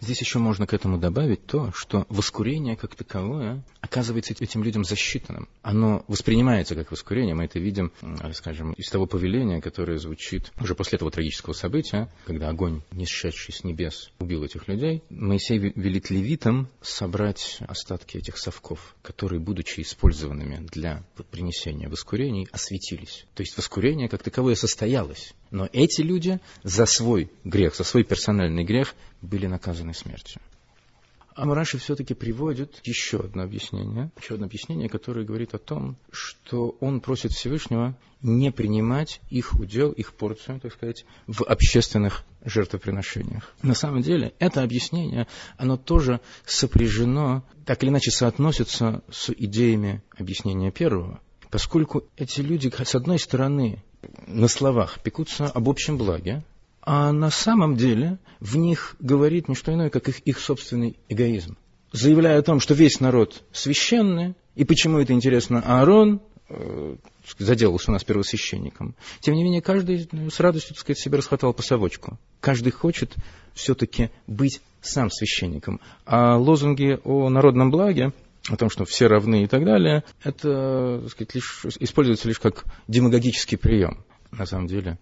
Здесь 0.00 0.20
еще 0.20 0.38
можно 0.38 0.66
к 0.66 0.74
этому 0.74 0.98
добавить 0.98 1.46
то, 1.46 1.72
что 1.74 2.06
воскурение 2.08 2.76
как 2.76 2.94
таковое 2.94 3.64
оказывается 3.80 4.34
этим 4.38 4.62
людям 4.62 4.84
засчитанным. 4.84 5.48
Оно 5.62 6.04
воспринимается 6.08 6.74
как 6.74 6.90
воскурение. 6.90 7.34
Мы 7.34 7.44
это 7.44 7.58
видим, 7.58 7.92
скажем, 8.32 8.72
из 8.72 8.88
того 8.88 9.06
повеления, 9.06 9.60
которое 9.60 9.98
звучит 9.98 10.52
уже 10.60 10.74
после 10.74 10.96
этого 10.96 11.10
трагического 11.10 11.52
события, 11.52 12.08
когда 12.26 12.48
огонь, 12.48 12.82
не 12.92 13.06
сшедший 13.06 13.54
с 13.54 13.64
небес, 13.64 14.10
убил 14.18 14.44
этих 14.44 14.68
людей. 14.68 15.02
Моисей 15.10 15.58
велит 15.58 16.10
левитам 16.10 16.68
собрать 16.80 17.58
остатки 17.60 18.16
этих 18.16 18.38
совков, 18.38 18.94
которые, 19.02 19.40
будучи 19.40 19.80
использованными 19.80 20.66
для 20.70 21.04
принесения 21.30 21.88
воскурений, 21.88 22.48
осветились. 22.50 23.26
То 23.34 23.42
есть 23.42 23.56
воскурение 23.56 24.08
как 24.08 24.22
таковое 24.22 24.54
состоялось. 24.54 25.34
Но 25.50 25.68
эти 25.72 26.00
люди 26.00 26.40
за 26.62 26.86
свой 26.86 27.30
грех, 27.44 27.76
за 27.76 27.84
свой 27.84 28.04
персональный 28.04 28.64
грех 28.64 28.94
были 29.22 29.46
наказаны 29.46 29.94
смертью. 29.94 30.40
Амараши 31.34 31.78
все-таки 31.78 32.14
приводит 32.14 32.80
еще 32.84 33.20
одно 33.20 33.42
объяснение, 33.42 34.10
еще 34.20 34.34
одно 34.34 34.46
объяснение, 34.46 34.88
которое 34.88 35.24
говорит 35.24 35.54
о 35.54 35.58
том, 35.58 35.96
что 36.10 36.76
он 36.80 37.00
просит 37.00 37.32
Всевышнего 37.32 37.96
не 38.20 38.52
принимать 38.52 39.20
их 39.30 39.54
удел, 39.58 39.92
их 39.92 40.12
порцию, 40.12 40.60
так 40.60 40.72
сказать, 40.72 41.04
в 41.26 41.42
общественных 41.42 42.24
жертвоприношениях. 42.44 43.54
На 43.62 43.74
самом 43.74 44.02
деле, 44.02 44.34
это 44.38 44.62
объяснение, 44.62 45.26
оно 45.56 45.76
тоже 45.76 46.20
сопряжено, 46.44 47.44
так 47.64 47.82
или 47.82 47.90
иначе 47.90 48.10
соотносится 48.10 49.02
с 49.10 49.30
идеями 49.30 50.02
объяснения 50.16 50.70
первого, 50.70 51.20
поскольку 51.50 52.04
эти 52.16 52.40
люди, 52.40 52.70
с 52.70 52.94
одной 52.94 53.18
стороны, 53.18 53.82
на 54.26 54.48
словах 54.48 55.00
пекутся 55.02 55.46
об 55.46 55.68
общем 55.68 55.96
благе, 55.96 56.44
а 56.82 57.12
на 57.12 57.30
самом 57.30 57.76
деле 57.76 58.18
в 58.40 58.56
них 58.56 58.96
говорит 58.98 59.48
не 59.48 59.54
что 59.54 59.72
иное, 59.72 59.88
как 59.88 60.08
их, 60.08 60.20
их 60.20 60.38
собственный 60.38 60.96
эгоизм. 61.08 61.56
Заявляя 61.92 62.38
о 62.38 62.42
том, 62.42 62.58
что 62.58 62.74
весь 62.74 63.00
народ 63.00 63.44
священный, 63.52 64.34
и 64.54 64.64
почему 64.64 64.98
это 64.98 65.12
интересно 65.12 65.60
Аарон, 65.60 66.20
э, 66.48 66.96
заделался 67.38 67.90
у 67.90 67.92
нас 67.92 68.02
первосвященником. 68.02 68.96
Тем 69.20 69.34
не 69.34 69.44
менее, 69.44 69.62
каждый 69.62 70.08
с 70.30 70.40
радостью, 70.40 70.74
так 70.74 70.80
сказать, 70.80 70.98
себе 70.98 71.18
расхватал 71.18 71.52
по 71.52 71.62
совочку. 71.62 72.18
Каждый 72.40 72.72
хочет 72.72 73.14
все-таки 73.54 74.10
быть 74.26 74.60
сам 74.80 75.10
священником. 75.10 75.80
А 76.04 76.36
лозунги 76.36 76.98
о 77.04 77.28
народном 77.28 77.70
благе, 77.70 78.12
о 78.48 78.56
том, 78.56 78.70
что 78.70 78.84
все 78.84 79.06
равны 79.06 79.44
и 79.44 79.46
так 79.46 79.64
далее, 79.64 80.02
это 80.24 81.00
так 81.02 81.10
сказать, 81.10 81.34
лишь, 81.34 81.64
используется 81.78 82.26
лишь 82.26 82.40
как 82.40 82.64
демагогический 82.88 83.56
прием. 83.56 84.04
На 84.32 84.46
самом 84.46 84.66
деле, 84.66 84.98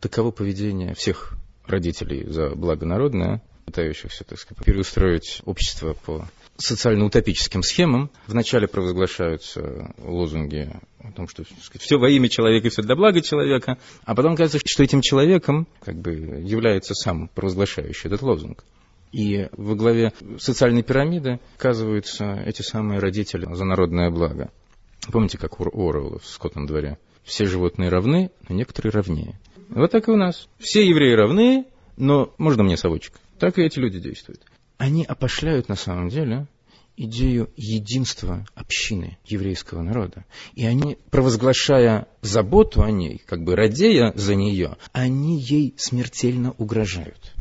таково 0.00 0.30
поведение 0.30 0.94
всех 0.94 1.34
родителей 1.66 2.24
за 2.26 2.50
благо 2.50 2.86
народное, 2.86 3.42
пытающихся, 3.64 4.24
так 4.24 4.38
сказать, 4.38 4.64
переустроить 4.64 5.42
общество 5.44 5.94
по 6.04 6.28
социально-утопическим 6.56 7.62
схемам. 7.62 8.10
Вначале 8.26 8.66
провозглашаются 8.68 9.94
лозунги 9.98 10.70
о 10.98 11.12
том, 11.12 11.28
что 11.28 11.44
сказать, 11.44 11.82
все 11.82 11.96
во 11.96 12.10
имя 12.10 12.28
человека 12.28 12.66
и 12.66 12.70
все 12.70 12.82
для 12.82 12.96
блага 12.96 13.22
человека, 13.22 13.78
а 14.04 14.14
потом 14.14 14.36
кажется, 14.36 14.58
что 14.64 14.82
этим 14.82 15.00
человеком 15.00 15.66
как 15.82 15.96
бы 15.96 16.12
является 16.12 16.94
сам 16.94 17.28
провозглашающий 17.28 18.08
этот 18.08 18.22
лозунг. 18.22 18.64
И 19.12 19.48
во 19.52 19.74
главе 19.74 20.12
социальной 20.38 20.82
пирамиды 20.82 21.40
оказываются 21.56 22.42
эти 22.46 22.62
самые 22.62 23.00
родители 23.00 23.46
за 23.52 23.64
народное 23.64 24.10
благо. 24.10 24.50
Помните, 25.10 25.38
как 25.38 25.58
у 25.58 25.64
Оруэлла 25.64 26.18
в 26.18 26.26
«Скотном 26.26 26.66
дворе»? 26.66 26.98
Все 27.24 27.46
животные 27.46 27.88
равны, 27.88 28.30
но 28.48 28.54
некоторые 28.54 28.92
равнее. 28.92 29.38
Вот 29.68 29.90
так 29.90 30.08
и 30.08 30.10
у 30.10 30.16
нас. 30.16 30.48
Все 30.58 30.86
евреи 30.86 31.14
равны, 31.14 31.66
но 31.96 32.34
можно 32.38 32.62
мне 32.62 32.76
совочек. 32.76 33.14
Так 33.38 33.58
и 33.58 33.62
эти 33.62 33.78
люди 33.78 34.00
действуют. 34.00 34.42
Они 34.78 35.04
опошляют 35.04 35.68
на 35.68 35.76
самом 35.76 36.08
деле 36.08 36.46
идею 36.96 37.50
единства 37.56 38.46
общины 38.54 39.18
еврейского 39.24 39.82
народа. 39.82 40.24
И 40.54 40.66
они, 40.66 40.98
провозглашая 41.10 42.08
заботу 42.20 42.82
о 42.82 42.90
ней, 42.90 43.22
как 43.26 43.42
бы 43.42 43.56
радея 43.56 44.12
за 44.16 44.34
нее, 44.34 44.76
они 44.92 45.40
ей 45.40 45.74
смертельно 45.78 46.52
угрожают. 46.58 47.32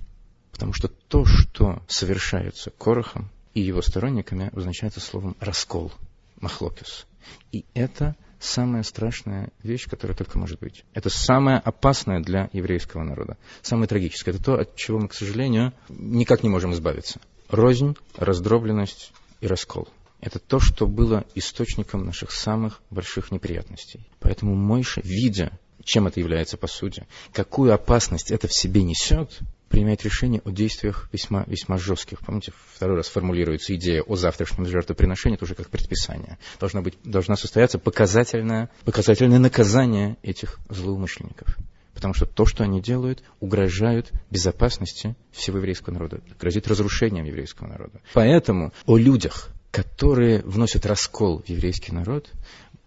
Потому 0.52 0.74
что 0.74 0.88
то, 0.88 1.26
что 1.26 1.84
совершается 1.88 2.70
Корохом 2.72 3.30
и 3.54 3.62
его 3.62 3.82
сторонниками, 3.82 4.48
обозначается 4.48 5.00
словом 5.00 5.36
«раскол», 5.40 5.92
«махлокис». 6.40 7.06
И 7.52 7.66
это 7.74 8.16
самая 8.40 8.84
страшная 8.84 9.50
вещь, 9.64 9.88
которая 9.90 10.16
только 10.16 10.38
может 10.38 10.60
быть. 10.60 10.86
Это 10.94 11.10
самое 11.10 11.58
опасное 11.58 12.22
для 12.22 12.50
еврейского 12.54 13.04
народа. 13.04 13.38
Самое 13.62 13.88
трагическое. 13.88 14.34
Это 14.34 14.44
то, 14.44 14.54
от 14.60 14.76
чего 14.76 15.00
мы, 15.00 15.08
к 15.08 15.14
сожалению, 15.14 15.74
никак 15.90 16.44
не 16.44 16.50
можем 16.50 16.74
избавиться. 16.74 17.20
Рознь, 17.50 17.96
раздробленность 18.16 19.12
и 19.42 19.48
раскол. 19.48 19.88
Это 20.22 20.40
то, 20.40 20.60
что 20.60 20.86
было 20.86 21.26
источником 21.36 22.06
наших 22.06 22.32
самых 22.32 22.82
больших 22.90 23.32
неприятностей. 23.32 24.06
Поэтому 24.20 24.54
Мойша, 24.54 25.02
видя, 25.04 25.52
чем 25.84 26.08
это 26.08 26.20
является 26.20 26.58
по 26.58 26.68
сути, 26.68 27.08
какую 27.32 27.74
опасность 27.74 28.32
это 28.32 28.48
в 28.48 28.54
себе 28.54 28.84
несет, 28.84 29.40
принимает 29.70 30.04
решение 30.04 30.42
о 30.44 30.52
действиях 30.52 31.08
весьма, 31.14 31.44
весьма 31.48 31.78
жестких. 31.78 32.20
Помните, 32.20 32.52
второй 32.76 32.98
раз 32.98 33.08
формулируется 33.08 33.76
идея 33.76 34.02
о 34.02 34.16
завтрашнем 34.16 34.66
жертвоприношении, 34.66 35.36
это 35.36 35.46
уже 35.46 35.56
как 35.56 35.70
предписание. 35.70 36.38
Должна, 36.60 36.82
быть, 36.82 36.96
должна 37.04 37.36
состояться 37.36 37.80
показательное, 37.80 38.70
показательное 38.84 39.40
наказание 39.40 40.18
этих 40.24 40.60
злоумышленников. 40.70 41.58
Потому 41.94 42.14
что 42.14 42.26
то, 42.26 42.46
что 42.46 42.64
они 42.64 42.82
делают, 42.82 43.24
угрожают 43.40 44.12
безопасности 44.32 45.16
всего 45.32 45.58
еврейского 45.58 45.94
народа, 45.94 46.22
грозит 46.40 46.68
разрушением 46.68 47.26
еврейского 47.26 47.68
народа. 47.68 48.00
Поэтому 48.14 48.74
о 48.86 48.98
людях, 48.98 49.50
которые 49.72 50.42
вносят 50.44 50.86
раскол 50.86 51.42
в 51.42 51.50
еврейский 51.50 51.92
народ, 51.92 52.32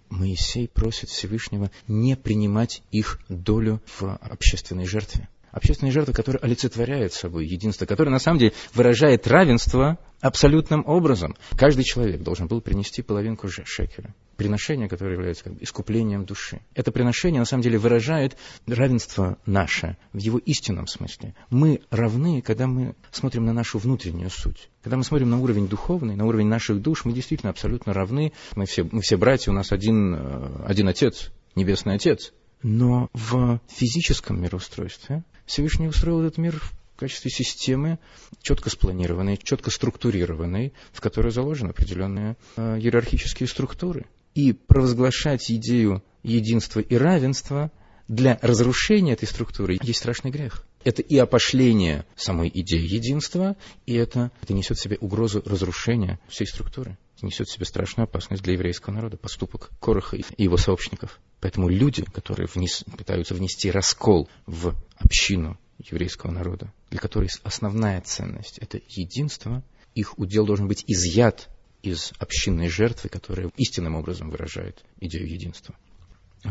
Моисей 0.08 0.68
просит 0.68 1.08
Всевышнего 1.08 1.70
не 1.88 2.16
принимать 2.16 2.82
их 2.90 3.18
долю 3.28 3.80
в 3.86 4.18
общественной 4.20 4.84
жертве 4.84 5.28
общественная 5.52 5.92
жертва, 5.92 6.12
которая 6.12 6.42
олицетворяет 6.42 7.12
собой 7.12 7.46
единство, 7.46 7.86
которая 7.86 8.12
на 8.12 8.18
самом 8.18 8.38
деле 8.38 8.52
выражает 8.74 9.26
равенство 9.28 9.98
абсолютным 10.20 10.84
образом. 10.86 11.36
Каждый 11.56 11.84
человек 11.84 12.22
должен 12.22 12.46
был 12.46 12.60
принести 12.60 13.02
половинку 13.02 13.48
шекеля. 13.48 14.14
Приношение, 14.36 14.88
которое 14.88 15.12
является 15.12 15.44
как 15.44 15.54
бы 15.54 15.62
искуплением 15.62 16.24
души. 16.24 16.60
Это 16.74 16.90
приношение 16.90 17.40
на 17.40 17.44
самом 17.44 17.62
деле 17.62 17.78
выражает 17.78 18.36
равенство 18.66 19.38
наше 19.46 19.96
в 20.12 20.18
его 20.18 20.38
истинном 20.38 20.86
смысле. 20.86 21.34
Мы 21.50 21.82
равны, 21.90 22.40
когда 22.40 22.66
мы 22.66 22.94
смотрим 23.10 23.44
на 23.44 23.52
нашу 23.52 23.78
внутреннюю 23.78 24.30
суть. 24.30 24.70
Когда 24.82 24.96
мы 24.96 25.04
смотрим 25.04 25.30
на 25.30 25.38
уровень 25.38 25.68
духовный, 25.68 26.16
на 26.16 26.24
уровень 26.24 26.48
наших 26.48 26.80
душ, 26.80 27.04
мы 27.04 27.12
действительно 27.12 27.50
абсолютно 27.50 27.92
равны. 27.92 28.32
Мы 28.56 28.66
все, 28.66 28.88
мы 28.90 29.02
все 29.02 29.16
братья, 29.16 29.50
у 29.50 29.54
нас 29.54 29.70
один, 29.70 30.14
э, 30.14 30.64
один 30.66 30.88
Отец, 30.88 31.30
Небесный 31.54 31.94
Отец. 31.94 32.32
Но 32.62 33.10
в 33.12 33.60
физическом 33.68 34.40
мироустройстве 34.40 35.24
Всевышний 35.46 35.88
устроил 35.88 36.22
этот 36.22 36.38
мир 36.38 36.60
в 36.60 36.72
качестве 36.96 37.30
системы, 37.30 37.98
четко 38.40 38.70
спланированной, 38.70 39.36
четко 39.36 39.70
структурированной, 39.70 40.72
в 40.92 41.00
которой 41.00 41.32
заложены 41.32 41.70
определенные 41.70 42.36
э, 42.56 42.78
иерархические 42.78 43.48
структуры. 43.48 44.06
И 44.34 44.52
провозглашать 44.52 45.50
идею 45.50 46.02
единства 46.22 46.80
и 46.80 46.94
равенства 46.94 47.72
для 48.06 48.38
разрушения 48.42 49.14
этой 49.14 49.26
структуры 49.26 49.78
есть 49.82 49.98
страшный 49.98 50.30
грех. 50.30 50.64
Это 50.84 51.02
и 51.02 51.16
опошление 51.16 52.06
самой 52.16 52.50
идеи 52.52 52.82
единства, 52.82 53.56
и 53.86 53.94
это, 53.94 54.30
это 54.40 54.54
несет 54.54 54.78
в 54.78 54.82
себе 54.82 54.96
угрозу 55.00 55.42
разрушения 55.44 56.20
всей 56.28 56.46
структуры. 56.46 56.96
Несет 57.22 57.48
в 57.48 57.52
себе 57.52 57.64
страшную 57.64 58.04
опасность 58.04 58.42
для 58.42 58.54
еврейского 58.54 58.94
народа, 58.94 59.16
поступок 59.16 59.70
Короха 59.80 60.16
и 60.16 60.24
его 60.42 60.56
сообщников. 60.56 61.20
Поэтому 61.40 61.68
люди, 61.68 62.04
которые 62.04 62.48
внес, 62.52 62.84
пытаются 62.98 63.34
внести 63.34 63.70
раскол 63.70 64.28
в 64.46 64.74
общину 64.98 65.58
еврейского 65.78 66.32
народа, 66.32 66.72
для 66.90 66.98
которой 66.98 67.28
основная 67.44 68.00
ценность– 68.00 68.58
это 68.60 68.80
единство, 68.88 69.62
их 69.94 70.18
удел 70.18 70.46
должен 70.46 70.68
быть 70.68 70.84
изъят 70.86 71.48
из 71.82 72.12
общинной 72.18 72.68
жертвы, 72.68 73.08
которая 73.08 73.50
истинным 73.56 73.96
образом 73.96 74.30
выражает 74.30 74.84
идею 75.00 75.28
единства. 75.28 75.76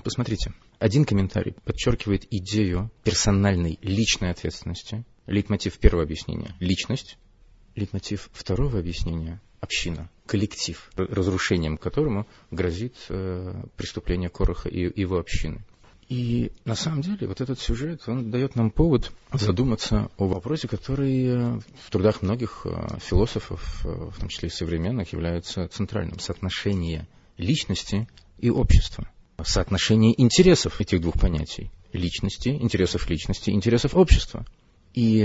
Посмотрите, 0.03 0.53
один 0.79 1.03
комментарий 1.05 1.53
подчеркивает 1.65 2.25
идею 2.31 2.91
персональной 3.03 3.77
личной 3.81 4.31
ответственности. 4.31 5.03
Лейтмотив 5.27 5.77
первого 5.79 6.03
объяснения– 6.03 6.55
личность. 6.59 7.17
Лейтмотив 7.75 8.29
второго 8.33 8.79
объяснения 8.79 9.41
община, 9.61 10.09
коллектив, 10.25 10.91
разрушением 10.95 11.77
которому 11.77 12.27
грозит 12.49 12.95
э, 13.09 13.63
преступление 13.77 14.29
Короха 14.29 14.67
и 14.67 14.99
его 14.99 15.17
общины. 15.17 15.63
И 16.09 16.51
на 16.65 16.75
самом 16.75 17.01
деле 17.01 17.25
вот 17.25 17.39
этот 17.39 17.57
сюжет, 17.59 18.01
он 18.07 18.31
дает 18.31 18.55
нам 18.55 18.69
повод 18.69 19.13
задуматься 19.31 20.09
о 20.17 20.27
вопросе, 20.27 20.67
который 20.67 21.25
э, 21.25 21.59
в 21.85 21.89
трудах 21.89 22.21
многих 22.21 22.65
э, 22.65 22.97
философов, 22.99 23.85
в 23.85 24.19
том 24.19 24.27
числе 24.27 24.49
и 24.49 24.51
современных, 24.51 25.13
является 25.13 25.67
центральным. 25.69 26.19
Соотношение 26.19 27.07
личности 27.37 28.09
и 28.39 28.49
общества. 28.49 29.07
Соотношение 29.41 30.19
интересов 30.21 30.81
этих 30.81 31.01
двух 31.01 31.19
понятий. 31.19 31.71
Личности, 31.93 32.49
интересов 32.49 33.09
личности, 33.09 33.51
интересов 33.51 33.95
общества. 33.95 34.45
И 34.93 35.19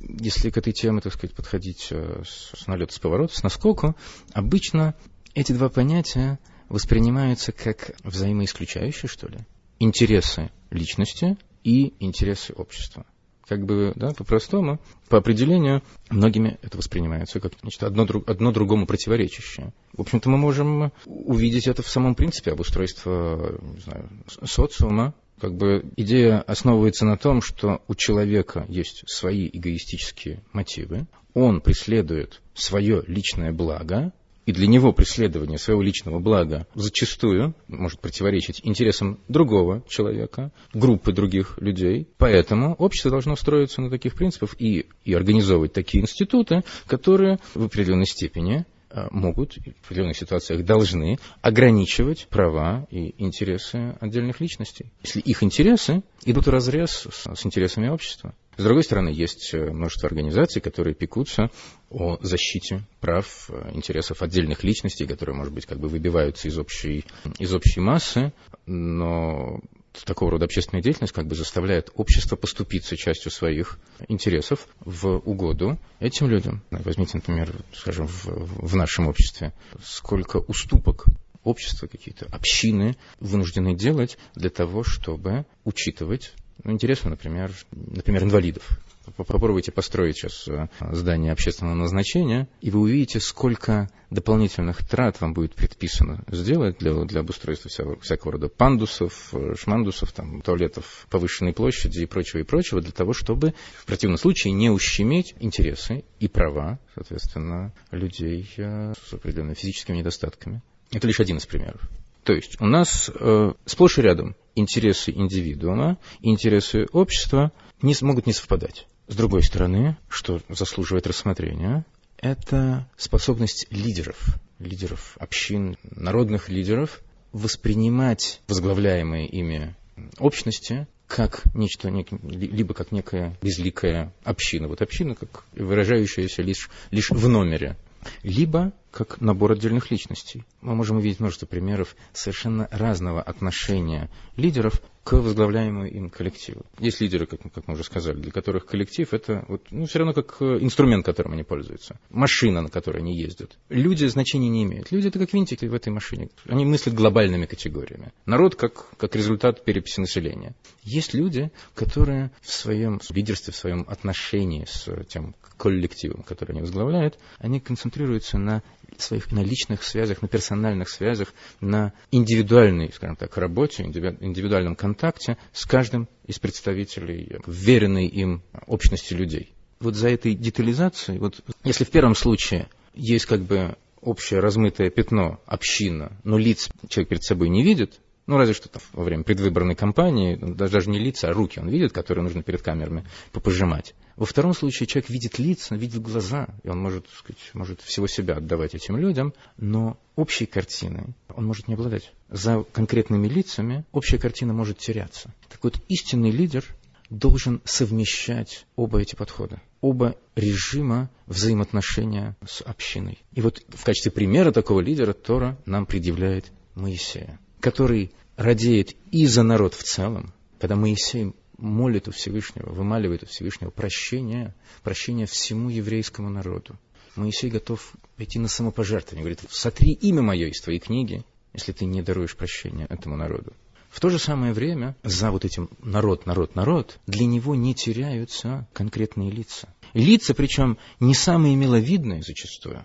если 0.00 0.50
к 0.50 0.56
этой 0.56 0.72
теме, 0.72 1.00
так 1.00 1.12
сказать, 1.12 1.34
подходить 1.34 1.88
э, 1.90 2.22
с 2.24 2.66
налета, 2.66 2.94
с 2.94 2.98
поворота, 2.98 3.36
с 3.36 3.42
наскоку, 3.42 3.94
обычно 4.32 4.94
эти 5.34 5.52
два 5.52 5.68
понятия 5.68 6.38
воспринимаются 6.68 7.52
как 7.52 7.92
взаимоисключающие, 8.02 9.08
что 9.08 9.28
ли. 9.28 9.38
Интересы 9.78 10.50
личности 10.70 11.36
и 11.62 11.94
интересы 12.00 12.54
общества. 12.54 13.04
Как 13.46 13.64
бы, 13.64 13.92
да, 13.94 14.10
по-простому, 14.10 14.80
по 15.08 15.18
определению, 15.18 15.82
многими 16.10 16.58
это 16.62 16.78
воспринимается 16.78 17.38
как 17.38 17.52
значит, 17.60 17.82
одно, 17.84 18.04
одно 18.26 18.50
другому 18.50 18.86
противоречащее. 18.86 19.72
В 19.92 20.00
общем-то, 20.00 20.28
мы 20.30 20.36
можем 20.36 20.90
увидеть 21.04 21.68
это 21.68 21.82
в 21.82 21.88
самом 21.88 22.16
принципе 22.16 22.52
обустройства 22.52 23.60
не 23.62 23.80
знаю, 23.80 24.08
социума, 24.44 25.14
как 25.40 25.54
бы 25.54 25.84
идея 25.96 26.40
основывается 26.40 27.04
на 27.04 27.16
том, 27.16 27.42
что 27.42 27.82
у 27.88 27.94
человека 27.94 28.64
есть 28.68 29.02
свои 29.06 29.48
эгоистические 29.52 30.42
мотивы, 30.52 31.06
он 31.34 31.60
преследует 31.60 32.40
свое 32.54 33.02
личное 33.06 33.52
благо, 33.52 34.12
и 34.46 34.52
для 34.52 34.68
него 34.68 34.92
преследование 34.92 35.58
своего 35.58 35.82
личного 35.82 36.20
блага 36.20 36.68
зачастую 36.74 37.54
может 37.66 38.00
противоречить 38.00 38.60
интересам 38.62 39.18
другого 39.26 39.82
человека, 39.88 40.52
группы 40.72 41.12
других 41.12 41.58
людей. 41.60 42.08
Поэтому 42.16 42.74
общество 42.74 43.10
должно 43.10 43.34
строиться 43.34 43.82
на 43.82 43.90
таких 43.90 44.14
принципах 44.14 44.54
и, 44.60 44.86
и 45.04 45.14
организовывать 45.14 45.72
такие 45.72 46.02
институты, 46.02 46.62
которые 46.86 47.40
в 47.54 47.64
определенной 47.64 48.06
степени 48.06 48.64
могут, 49.10 49.54
в 49.54 49.84
определенных 49.86 50.16
ситуациях 50.16 50.64
должны 50.64 51.18
ограничивать 51.42 52.28
права 52.28 52.86
и 52.90 53.14
интересы 53.18 53.96
отдельных 54.00 54.40
личностей, 54.40 54.86
если 55.02 55.20
их 55.20 55.42
интересы 55.42 56.02
идут 56.24 56.46
в 56.46 56.50
разрез 56.50 57.06
с, 57.10 57.34
с 57.34 57.46
интересами 57.46 57.88
общества. 57.88 58.34
С 58.56 58.64
другой 58.64 58.84
стороны, 58.84 59.10
есть 59.10 59.52
э, 59.52 59.70
множество 59.70 60.08
организаций, 60.08 60.62
которые 60.62 60.94
пекутся 60.94 61.50
о 61.90 62.16
защите 62.22 62.82
прав, 63.00 63.50
э, 63.50 63.70
интересов 63.74 64.22
отдельных 64.22 64.64
личностей, 64.64 65.06
которые, 65.06 65.36
может 65.36 65.52
быть, 65.52 65.66
как 65.66 65.78
бы 65.78 65.88
выбиваются 65.88 66.48
из 66.48 66.58
общей, 66.58 67.04
из 67.38 67.54
общей 67.54 67.80
массы, 67.80 68.32
но 68.64 69.60
такого 70.04 70.32
рода 70.32 70.44
общественная 70.44 70.82
деятельность 70.82 71.14
как 71.14 71.26
бы 71.26 71.34
заставляет 71.34 71.90
общество 71.94 72.36
поступиться 72.36 72.96
частью 72.96 73.30
своих 73.30 73.78
интересов 74.08 74.66
в 74.80 75.16
угоду 75.18 75.78
этим 76.00 76.28
людям. 76.28 76.62
Возьмите, 76.70 77.12
например, 77.14 77.52
скажем, 77.74 78.06
в, 78.06 78.26
в 78.26 78.76
нашем 78.76 79.08
обществе, 79.08 79.52
сколько 79.82 80.38
уступок 80.38 81.04
общества, 81.44 81.86
какие-то 81.86 82.26
общины 82.26 82.96
вынуждены 83.20 83.74
делать 83.76 84.18
для 84.34 84.50
того, 84.50 84.82
чтобы 84.82 85.46
учитывать 85.64 86.32
ну, 86.64 86.72
интересы, 86.72 87.08
например, 87.08 87.52
например, 87.70 88.24
инвалидов. 88.24 88.80
Попробуйте 89.16 89.72
построить 89.72 90.16
сейчас 90.16 90.48
э, 90.48 90.68
здание 90.92 91.32
общественного 91.32 91.74
назначения, 91.74 92.48
и 92.60 92.70
вы 92.70 92.80
увидите, 92.80 93.20
сколько 93.20 93.88
дополнительных 94.10 94.86
трат 94.86 95.20
вам 95.20 95.34
будет 95.34 95.54
предписано 95.54 96.24
сделать 96.28 96.78
для, 96.78 96.92
для 97.04 97.20
обустройства 97.20 97.70
всякого, 97.70 98.00
всякого 98.00 98.32
рода 98.32 98.48
пандусов, 98.48 99.32
э, 99.32 99.54
шмандусов, 99.56 100.12
там, 100.12 100.40
туалетов 100.42 101.06
повышенной 101.10 101.52
площади 101.52 102.00
и 102.00 102.06
прочего, 102.06 102.40
и 102.40 102.44
прочего, 102.44 102.80
для 102.80 102.92
того, 102.92 103.12
чтобы 103.12 103.54
в 103.76 103.86
противном 103.86 104.18
случае 104.18 104.52
не 104.52 104.70
ущеметь 104.70 105.34
интересы 105.40 106.04
и 106.20 106.28
права, 106.28 106.78
соответственно, 106.94 107.72
людей 107.90 108.48
э, 108.56 108.92
с 109.08 109.12
определенными 109.12 109.54
физическими 109.54 109.98
недостатками. 109.98 110.62
Это 110.92 111.06
лишь 111.06 111.20
один 111.20 111.38
из 111.38 111.46
примеров. 111.46 111.80
То 112.26 112.32
есть 112.32 112.60
у 112.60 112.66
нас 112.66 113.08
э, 113.14 113.52
сплошь 113.66 113.98
и 113.98 114.02
рядом 114.02 114.34
интересы 114.56 115.12
индивидуума 115.12 115.98
интересы 116.22 116.86
общества 116.92 117.52
не, 117.82 117.94
могут 118.02 118.26
не 118.26 118.32
совпадать. 118.32 118.88
С 119.08 119.14
другой 119.14 119.42
стороны, 119.42 119.96
что 120.08 120.40
заслуживает 120.48 121.06
рассмотрения, 121.06 121.84
это 122.18 122.88
способность 122.96 123.66
лидеров, 123.70 124.36
лидеров 124.58 125.16
общин, 125.20 125.76
народных 125.84 126.48
лидеров, 126.48 127.02
воспринимать 127.32 128.40
возглавляемые 128.48 129.28
ими 129.28 129.76
общности 130.18 130.88
как 131.06 131.42
нечто, 131.54 131.88
либо 131.88 132.74
как 132.74 132.90
некая 132.90 133.36
безликая 133.40 134.12
община. 134.24 134.66
Вот 134.66 134.82
община, 134.82 135.14
как 135.14 135.44
выражающаяся 135.52 136.42
лишь, 136.42 136.68
лишь 136.90 137.10
в 137.10 137.28
номере 137.28 137.76
либо 138.22 138.72
как 138.90 139.20
набор 139.20 139.52
отдельных 139.52 139.90
личностей. 139.90 140.44
Мы 140.60 140.74
можем 140.74 140.98
увидеть 140.98 141.20
множество 141.20 141.46
примеров 141.46 141.96
совершенно 142.12 142.68
разного 142.70 143.22
отношения 143.22 144.10
лидеров 144.36 144.80
к 145.06 145.12
возглавляемому 145.12 145.86
им 145.86 146.10
коллективу. 146.10 146.66
Есть 146.80 147.00
лидеры, 147.00 147.26
как, 147.26 147.40
как 147.40 147.68
мы 147.68 147.74
уже 147.74 147.84
сказали, 147.84 148.16
для 148.16 148.32
которых 148.32 148.66
коллектив 148.66 149.14
это 149.14 149.44
вот, 149.46 149.62
ну, 149.70 149.86
все 149.86 150.00
равно 150.00 150.12
как 150.12 150.38
э, 150.40 150.58
инструмент, 150.60 151.06
которым 151.06 151.34
они 151.34 151.44
пользуются. 151.44 152.00
Машина, 152.10 152.60
на 152.60 152.70
которой 152.70 152.98
они 152.98 153.16
ездят. 153.16 153.56
Люди 153.68 154.04
значения 154.06 154.48
не 154.48 154.64
имеют. 154.64 154.90
Люди 154.90 155.06
это 155.06 155.20
как 155.20 155.32
винтики 155.32 155.64
в 155.66 155.74
этой 155.74 155.90
машине. 155.90 156.28
Они 156.46 156.64
мыслят 156.64 156.96
глобальными 156.96 157.46
категориями. 157.46 158.12
Народ 158.26 158.56
как, 158.56 158.96
как 158.96 159.14
результат 159.14 159.64
переписи 159.64 160.00
населения. 160.00 160.56
Есть 160.82 161.14
люди, 161.14 161.52
которые 161.76 162.32
в 162.40 162.52
своем 162.52 163.00
лидерстве, 163.10 163.52
в 163.52 163.56
своем 163.56 163.84
отношении 163.86 164.64
с 164.64 164.88
тем 165.04 165.36
коллективом, 165.56 166.24
который 166.24 166.50
они 166.50 166.62
возглавляют, 166.62 167.16
они 167.38 167.60
концентрируются 167.60 168.38
на 168.38 168.64
своих 168.98 169.32
на 169.32 169.40
личных 169.40 169.82
связях, 169.82 170.22
на 170.22 170.28
персональных 170.28 170.88
связях, 170.88 171.32
на 171.60 171.92
индивидуальной, 172.10 172.92
скажем 172.92 173.16
так, 173.16 173.36
работе, 173.36 173.82
индивидуальном 173.84 174.76
контакте 174.76 175.36
с 175.52 175.66
каждым 175.66 176.08
из 176.26 176.38
представителей 176.38 177.38
веренной 177.46 178.06
им 178.06 178.42
общности 178.66 179.14
людей. 179.14 179.52
Вот 179.80 179.94
за 179.94 180.08
этой 180.08 180.34
детализацией, 180.34 181.18
вот 181.18 181.40
если 181.64 181.84
в 181.84 181.90
первом 181.90 182.14
случае 182.14 182.68
есть 182.94 183.26
как 183.26 183.42
бы 183.42 183.76
общее 184.00 184.40
размытое 184.40 184.90
пятно, 184.90 185.40
община, 185.46 186.12
но 186.24 186.38
лиц 186.38 186.70
человек 186.88 187.10
перед 187.10 187.24
собой 187.24 187.48
не 187.48 187.62
видит, 187.62 188.00
ну, 188.26 188.36
разве 188.36 188.54
что 188.54 188.68
там 188.68 188.82
во 188.92 189.04
время 189.04 189.22
предвыборной 189.22 189.76
кампании, 189.76 190.36
даже 190.36 190.90
не 190.90 190.98
лица, 190.98 191.28
а 191.28 191.32
руки 191.32 191.60
он 191.60 191.68
видит, 191.68 191.92
которые 191.92 192.24
нужно 192.24 192.42
перед 192.42 192.60
камерами 192.60 193.04
попожимать. 193.32 193.94
Во 194.16 194.26
втором 194.26 194.52
случае 194.52 194.88
человек 194.88 195.10
видит 195.10 195.38
лица, 195.38 195.76
видит 195.76 196.02
глаза, 196.02 196.48
и 196.64 196.68
он 196.68 196.80
может, 196.80 197.06
сказать, 197.14 197.38
может 197.54 197.80
всего 197.82 198.06
себя 198.08 198.36
отдавать 198.36 198.74
этим 198.74 198.96
людям, 198.96 199.32
но 199.58 199.98
общей 200.16 200.46
картиной 200.46 201.14
он 201.28 201.46
может 201.46 201.68
не 201.68 201.74
обладать. 201.74 202.12
За 202.28 202.64
конкретными 202.72 203.28
лицами 203.28 203.84
общая 203.92 204.18
картина 204.18 204.52
может 204.52 204.78
теряться. 204.78 205.32
Так 205.48 205.62
вот, 205.62 205.80
истинный 205.88 206.30
лидер 206.30 206.64
должен 207.10 207.60
совмещать 207.64 208.66
оба 208.74 209.00
эти 209.00 209.14
подхода, 209.14 209.62
оба 209.80 210.16
режима 210.34 211.10
взаимоотношения 211.26 212.36
с 212.44 212.62
общиной. 212.62 213.18
И 213.32 213.40
вот 213.40 213.62
в 213.68 213.84
качестве 213.84 214.10
примера 214.10 214.50
такого 214.50 214.80
лидера 214.80 215.12
Тора 215.12 215.56
нам 215.66 215.86
предъявляет 215.86 216.50
Моисея 216.74 217.38
который 217.60 218.12
радеет 218.36 218.94
и 219.10 219.26
за 219.26 219.42
народ 219.42 219.74
в 219.74 219.82
целом, 219.82 220.32
когда 220.58 220.76
Моисей 220.76 221.32
молит 221.58 222.08
у 222.08 222.12
Всевышнего, 222.12 222.70
вымаливает 222.70 223.22
у 223.22 223.26
Всевышнего 223.26 223.70
прощения, 223.70 224.54
прощения 224.82 225.26
всему 225.26 225.68
еврейскому 225.70 226.28
народу. 226.28 226.76
Моисей 227.16 227.50
готов 227.50 227.94
пойти 228.16 228.38
на 228.38 228.48
самопожертвование. 228.48 229.22
Говорит, 229.22 229.40
сотри 229.50 229.92
имя 229.92 230.22
мое 230.22 230.48
из 230.48 230.60
твоей 230.60 230.78
книги, 230.78 231.24
если 231.54 231.72
ты 231.72 231.86
не 231.86 232.02
даруешь 232.02 232.36
прощения 232.36 232.86
этому 232.90 233.16
народу. 233.16 233.54
В 233.88 234.00
то 234.00 234.10
же 234.10 234.18
самое 234.18 234.52
время 234.52 234.94
за 235.02 235.30
вот 235.30 235.46
этим 235.46 235.70
народ, 235.82 236.26
народ, 236.26 236.54
народ, 236.54 236.98
для 237.06 237.24
него 237.24 237.54
не 237.54 237.74
теряются 237.74 238.68
конкретные 238.74 239.30
лица. 239.30 239.68
Лица, 239.94 240.34
причем 240.34 240.76
не 241.00 241.14
самые 241.14 241.56
миловидные 241.56 242.20
зачастую, 242.22 242.84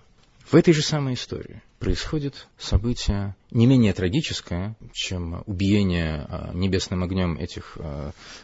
в 0.52 0.56
этой 0.56 0.74
же 0.74 0.82
самой 0.82 1.14
истории 1.14 1.62
происходит 1.80 2.48
событие 2.58 3.36
не 3.52 3.66
менее 3.68 3.94
трагическое, 3.94 4.76
чем 4.92 5.44
убиение 5.46 6.26
а, 6.28 6.52
небесным 6.54 7.04
огнем 7.04 7.38
этих 7.38 7.78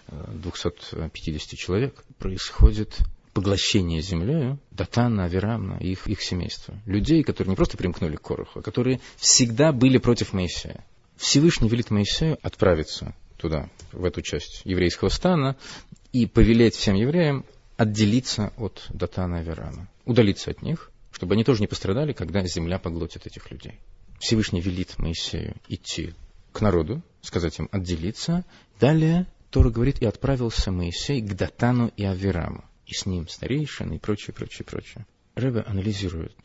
250 0.07 1.53
а, 1.53 1.55
человек. 1.57 2.03
Происходит 2.17 2.97
поглощение 3.33 4.01
землей 4.01 4.55
Датана, 4.71 5.25
Аверамна 5.25 5.77
и 5.81 5.91
их, 5.91 6.07
их 6.07 6.21
семейства. 6.21 6.75
Людей, 6.85 7.23
которые 7.23 7.49
не 7.49 7.55
просто 7.57 7.75
примкнули 7.75 8.15
к 8.15 8.21
Короху, 8.21 8.59
а 8.59 8.61
которые 8.61 9.01
всегда 9.17 9.73
были 9.73 9.97
против 9.97 10.31
Моисея. 10.31 10.85
Всевышний 11.17 11.67
велит 11.67 11.91
Моисею 11.91 12.37
отправиться 12.41 13.13
туда, 13.37 13.69
в 13.91 14.05
эту 14.05 14.21
часть 14.21 14.61
еврейского 14.63 15.09
стана, 15.09 15.57
и 16.13 16.25
повелеть 16.25 16.75
всем 16.75 16.95
евреям 16.95 17.43
отделиться 17.75 18.53
от 18.55 18.85
Датана 18.89 19.35
и 19.35 19.39
Аверама, 19.39 19.89
удалиться 20.05 20.51
от 20.51 20.61
них– 20.61 20.89
чтобы 21.17 21.33
они 21.33 21.43
тоже 21.43 21.61
не 21.61 21.67
пострадали, 21.67 22.13
когда 22.13 22.43
земля 22.43 22.77
поглотит 22.77 23.25
этих 23.25 23.49
людей. 23.49 23.79
Всевышний 24.19 24.61
велит 24.61 24.99
Моисею 24.99 25.55
идти 25.67 26.13
к 26.51 26.61
народу, 26.61 27.01
сказать 27.21 27.57
им 27.57 27.69
отделиться. 27.71 28.45
Далее 28.79 29.25
Тора 29.49 29.71
говорит, 29.71 29.99
и 29.99 30.05
отправился 30.05 30.71
Моисей 30.71 31.21
к 31.21 31.33
Датану 31.33 31.91
и 31.97 32.03
Авераму, 32.03 32.65
и 32.85 32.93
с 32.93 33.07
ним 33.07 33.27
старейшины 33.27 33.95
и 33.95 33.97
прочее, 33.97 34.35
прочее, 34.35 34.63
прочее. 34.63 35.07
Рэбе 35.33 35.61
анализирует 35.61 36.35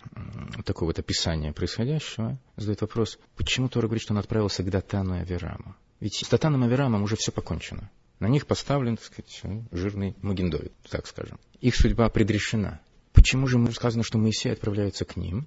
такое 0.64 0.86
вот 0.86 0.98
описание 0.98 1.52
происходящего, 1.52 2.38
задает 2.56 2.80
вопрос, 2.80 3.18
почему 3.36 3.68
Тора 3.68 3.88
говорит, 3.88 4.02
что 4.02 4.14
он 4.14 4.20
отправился 4.20 4.62
к 4.62 4.70
Датану 4.70 5.16
и 5.16 5.18
Авераму? 5.18 5.76
Ведь 6.00 6.14
с 6.14 6.28
Датаном 6.30 6.64
и 6.64 6.66
Аверамом 6.66 7.02
уже 7.02 7.16
все 7.16 7.30
покончено. 7.30 7.90
На 8.20 8.26
них 8.26 8.46
поставлен, 8.46 8.96
так 8.96 9.04
сказать, 9.04 9.42
жирный 9.70 10.16
Магендовит, 10.22 10.72
так 10.88 11.06
скажем. 11.06 11.38
Их 11.60 11.76
судьба 11.76 12.08
предрешена. 12.08 12.80
Почему 13.22 13.46
же 13.46 13.64
сказано, 13.72 14.02
что 14.02 14.18
Моисей 14.18 14.50
отправляется 14.50 15.04
к 15.04 15.14
ним? 15.14 15.46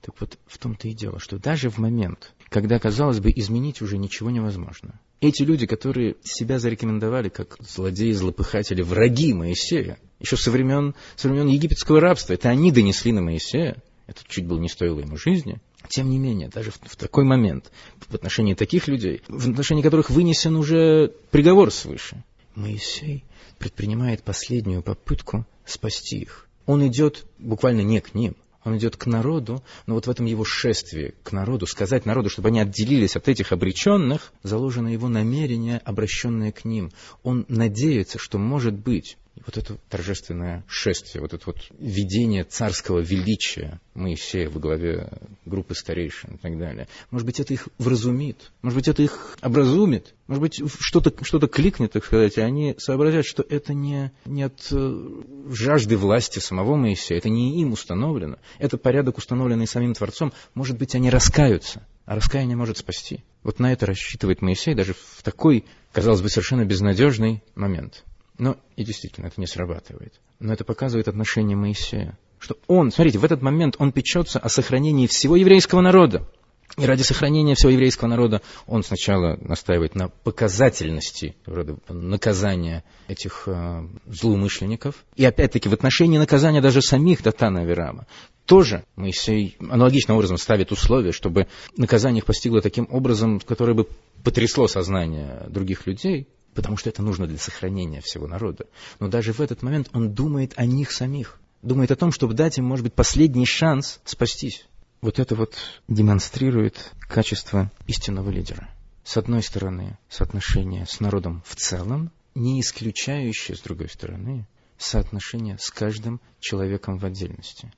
Так 0.00 0.16
вот, 0.18 0.36
в 0.48 0.58
том-то 0.58 0.88
и 0.88 0.94
дело, 0.94 1.20
что 1.20 1.38
даже 1.38 1.70
в 1.70 1.78
момент, 1.78 2.32
когда, 2.48 2.80
казалось 2.80 3.20
бы, 3.20 3.30
изменить 3.30 3.82
уже 3.82 3.98
ничего 3.98 4.30
невозможно, 4.30 4.98
эти 5.20 5.44
люди, 5.44 5.66
которые 5.66 6.16
себя 6.24 6.58
зарекомендовали 6.58 7.28
как 7.28 7.56
злодеи, 7.60 8.10
злопыхатели, 8.10 8.82
враги 8.82 9.32
Моисея, 9.32 9.96
еще 10.18 10.36
со 10.36 10.50
времен, 10.50 10.96
со 11.14 11.28
времен 11.28 11.46
египетского 11.46 12.00
рабства, 12.00 12.32
это 12.32 12.48
они 12.48 12.72
донесли 12.72 13.12
на 13.12 13.22
Моисея, 13.22 13.80
это 14.08 14.22
чуть 14.26 14.46
было 14.46 14.58
не 14.58 14.68
стоило 14.68 14.98
ему 14.98 15.16
жизни, 15.16 15.58
тем 15.88 16.10
не 16.10 16.18
менее, 16.18 16.48
даже 16.48 16.72
в, 16.72 16.80
в 16.82 16.96
такой 16.96 17.22
момент, 17.22 17.70
в 18.08 18.12
отношении 18.12 18.54
таких 18.54 18.88
людей, 18.88 19.22
в 19.28 19.48
отношении 19.48 19.82
которых 19.82 20.10
вынесен 20.10 20.56
уже 20.56 21.12
приговор 21.30 21.70
свыше, 21.70 22.24
Моисей 22.56 23.22
предпринимает 23.60 24.24
последнюю 24.24 24.82
попытку 24.82 25.46
спасти 25.64 26.18
их. 26.18 26.43
Он 26.66 26.86
идет 26.86 27.26
буквально 27.38 27.82
не 27.82 28.00
к 28.00 28.14
ним, 28.14 28.36
он 28.64 28.78
идет 28.78 28.96
к 28.96 29.06
народу, 29.06 29.62
но 29.86 29.94
вот 29.94 30.06
в 30.06 30.10
этом 30.10 30.24
его 30.26 30.44
шествии 30.44 31.14
к 31.22 31.32
народу, 31.32 31.66
сказать 31.66 32.06
народу, 32.06 32.30
чтобы 32.30 32.48
они 32.48 32.60
отделились 32.60 33.16
от 33.16 33.28
этих 33.28 33.52
обреченных, 33.52 34.32
заложено 34.42 34.88
его 34.88 35.08
намерение, 35.08 35.78
обращенное 35.78 36.50
к 36.50 36.64
ним. 36.64 36.90
Он 37.22 37.44
надеется, 37.48 38.18
что, 38.18 38.38
может 38.38 38.74
быть, 38.74 39.18
вот 39.44 39.56
это 39.56 39.76
торжественное 39.88 40.64
шествие, 40.68 41.20
вот 41.20 41.32
это 41.32 41.42
вот 41.46 41.56
видение 41.78 42.44
царского 42.44 43.00
величия 43.00 43.80
Моисея 43.94 44.48
во 44.48 44.60
главе 44.60 45.08
группы 45.44 45.74
старейшин 45.74 46.36
и 46.36 46.38
так 46.38 46.58
далее, 46.58 46.88
может 47.10 47.26
быть, 47.26 47.40
это 47.40 47.52
их 47.52 47.68
вразумит, 47.78 48.52
может 48.62 48.78
быть, 48.78 48.88
это 48.88 49.02
их 49.02 49.36
образумит, 49.42 50.14
может 50.26 50.40
быть, 50.40 50.62
что-то 50.78 51.12
что 51.24 51.40
кликнет, 51.46 51.92
так 51.92 52.04
сказать, 52.04 52.38
и 52.38 52.40
они 52.40 52.74
сообразят, 52.78 53.26
что 53.26 53.44
это 53.48 53.74
не, 53.74 54.12
не 54.24 54.44
от 54.44 54.68
э, 54.70 55.22
жажды 55.48 55.96
власти 55.96 56.38
самого 56.38 56.76
Моисея, 56.76 57.18
это 57.18 57.28
не 57.28 57.60
им 57.60 57.72
установлено, 57.72 58.38
это 58.58 58.78
порядок, 58.78 59.18
установленный 59.18 59.66
самим 59.66 59.94
Творцом, 59.94 60.32
может 60.54 60.78
быть, 60.78 60.94
они 60.94 61.10
раскаются, 61.10 61.86
а 62.06 62.14
раскаяние 62.14 62.56
может 62.56 62.78
спасти. 62.78 63.24
Вот 63.42 63.58
на 63.58 63.72
это 63.72 63.86
рассчитывает 63.86 64.42
Моисей 64.42 64.74
даже 64.74 64.94
в 64.94 65.22
такой, 65.22 65.64
казалось 65.92 66.22
бы, 66.22 66.28
совершенно 66.28 66.64
безнадежный 66.64 67.42
момент. 67.54 68.04
Но 68.38 68.56
и 68.76 68.84
действительно, 68.84 69.26
это 69.26 69.40
не 69.40 69.46
срабатывает. 69.46 70.20
Но 70.40 70.52
это 70.52 70.64
показывает 70.64 71.08
отношение 71.08 71.56
Моисея. 71.56 72.18
Что 72.38 72.56
он, 72.66 72.90
смотрите, 72.90 73.18
в 73.18 73.24
этот 73.24 73.42
момент 73.42 73.76
он 73.78 73.92
печется 73.92 74.38
о 74.38 74.48
сохранении 74.48 75.06
всего 75.06 75.36
еврейского 75.36 75.80
народа. 75.80 76.28
И 76.76 76.84
ради 76.86 77.02
сохранения 77.02 77.54
всего 77.54 77.70
еврейского 77.70 78.08
народа 78.08 78.42
он 78.66 78.82
сначала 78.82 79.36
настаивает 79.40 79.94
на 79.94 80.08
показательности 80.08 81.36
вроде 81.46 81.76
наказания 81.88 82.82
этих 83.06 83.44
э, 83.46 83.88
злоумышленников. 84.06 85.04
И 85.14 85.24
опять-таки 85.24 85.68
в 85.68 85.72
отношении 85.72 86.18
наказания 86.18 86.60
даже 86.60 86.82
самих 86.82 87.22
Датана 87.22 87.60
Авирама. 87.60 88.06
Тоже 88.44 88.84
Моисей 88.96 89.56
аналогичным 89.60 90.16
образом 90.16 90.36
ставит 90.36 90.72
условия, 90.72 91.12
чтобы 91.12 91.46
наказание 91.76 92.18
их 92.18 92.26
постигло 92.26 92.60
таким 92.60 92.88
образом, 92.90 93.38
которое 93.38 93.74
бы 93.74 93.88
потрясло 94.24 94.66
сознание 94.66 95.46
других 95.48 95.86
людей, 95.86 96.26
потому 96.54 96.76
что 96.76 96.88
это 96.88 97.02
нужно 97.02 97.26
для 97.26 97.38
сохранения 97.38 98.00
всего 98.00 98.26
народа. 98.26 98.66
Но 99.00 99.08
даже 99.08 99.32
в 99.32 99.40
этот 99.40 99.62
момент 99.62 99.88
он 99.92 100.12
думает 100.12 100.54
о 100.56 100.66
них 100.66 100.92
самих, 100.92 101.40
думает 101.62 101.90
о 101.90 101.96
том, 101.96 102.12
чтобы 102.12 102.34
дать 102.34 102.58
им, 102.58 102.64
может 102.64 102.84
быть, 102.84 102.94
последний 102.94 103.46
шанс 103.46 104.00
спастись. 104.04 104.66
вот 105.00 105.18
это 105.18 105.34
вот 105.34 105.54
демонстрирует 105.88 106.92
качество 107.00 107.70
истинного 107.86 108.30
лидера. 108.30 108.68
С 109.04 109.18
одной 109.18 109.42
стороны, 109.42 109.98
соотношение 110.08 110.86
с 110.86 111.00
народом 111.00 111.42
в 111.46 111.56
целом, 111.56 112.10
не 112.34 112.60
исключающее, 112.60 113.56
с 113.56 113.60
другой 113.60 113.90
стороны, 113.90 114.46
соотношение 114.78 115.58
с 115.58 115.70
каждым 115.70 116.20
человеком 116.40 116.96
в 116.96 117.04
отдельности. 117.04 117.72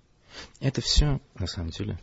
Это 0.60 0.80
все, 0.80 1.20
на 1.38 1.46
самом 1.46 1.70
деле, 1.70 1.98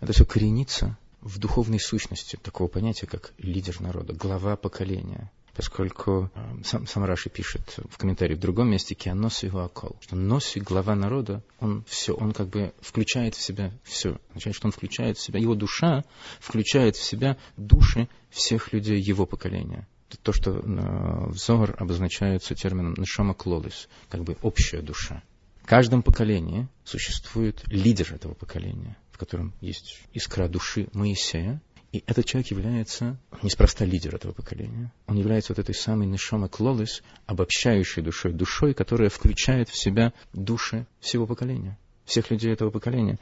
это 0.00 0.12
все 0.12 0.24
коренится 0.24 0.96
в 1.20 1.38
духовной 1.38 1.80
сущности 1.80 2.36
такого 2.36 2.68
понятия, 2.68 3.06
как 3.06 3.32
лидер 3.38 3.80
народа, 3.80 4.12
глава 4.12 4.56
поколения. 4.56 5.30
Поскольку 5.58 6.30
э, 6.36 6.62
сам, 6.62 6.86
сам 6.86 7.04
Раши 7.04 7.30
пишет 7.30 7.80
в 7.90 7.98
комментарии 7.98 8.36
в 8.36 8.38
другом 8.38 8.70
месте 8.70 8.94
«Кианоси 8.94 9.46
его 9.46 9.64
окол», 9.64 9.96
что 10.00 10.14
Носи, 10.14 10.60
глава 10.60 10.94
народа, 10.94 11.42
он 11.58 11.82
все, 11.88 12.14
он 12.14 12.32
как 12.32 12.46
бы 12.46 12.72
включает 12.80 13.34
в 13.34 13.42
себя 13.42 13.72
все. 13.82 14.20
Означает, 14.28 14.54
что 14.54 14.68
он 14.68 14.72
включает 14.72 15.18
в 15.18 15.20
себя, 15.20 15.40
его 15.40 15.56
душа 15.56 16.04
включает 16.38 16.94
в 16.94 17.02
себя 17.02 17.36
души 17.56 18.08
всех 18.30 18.72
людей 18.72 19.00
его 19.00 19.26
поколения 19.26 19.88
то, 20.22 20.32
что 20.32 20.52
э, 20.52 20.62
в 20.62 21.36
Зогар 21.36 21.74
обозначается 21.76 22.54
термином 22.54 22.94
«нешама 22.96 23.34
клолис», 23.34 23.88
как 24.08 24.22
бы 24.22 24.36
общая 24.42 24.80
душа. 24.80 25.24
В 25.60 25.66
каждом 25.66 26.04
поколении 26.04 26.68
существует 26.84 27.64
лидер 27.66 28.14
этого 28.14 28.34
поколения, 28.34 28.96
в 29.10 29.18
котором 29.18 29.52
есть 29.60 30.00
искра 30.12 30.46
души 30.46 30.88
Моисея, 30.92 31.60
и 31.92 32.04
этот 32.06 32.26
человек 32.26 32.50
является 32.50 33.18
неспроста 33.42 33.84
лидер 33.84 34.14
этого 34.14 34.32
поколения. 34.32 34.92
Он 35.06 35.16
является 35.16 35.52
вот 35.52 35.58
этой 35.58 35.74
самой 35.74 36.06
Нешома 36.06 36.48
Клолис, 36.48 37.02
обобщающей 37.24 38.02
душой, 38.02 38.32
душой, 38.32 38.74
которая 38.74 39.08
включает 39.08 39.70
в 39.70 39.78
себя 39.78 40.12
души 40.34 40.86
всего 41.00 41.26
поколения, 41.26 41.78
всех 42.04 42.30
людей 42.30 42.52
этого 42.52 42.70
поколения. 42.70 43.18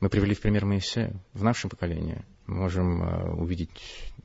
Мы 0.00 0.08
привели 0.08 0.34
в 0.34 0.40
пример 0.40 0.64
Моисея. 0.64 1.14
В 1.34 1.42
нашем 1.42 1.68
поколении 1.68 2.24
мы 2.46 2.56
можем 2.56 3.02
э, 3.02 3.32
увидеть 3.32 3.68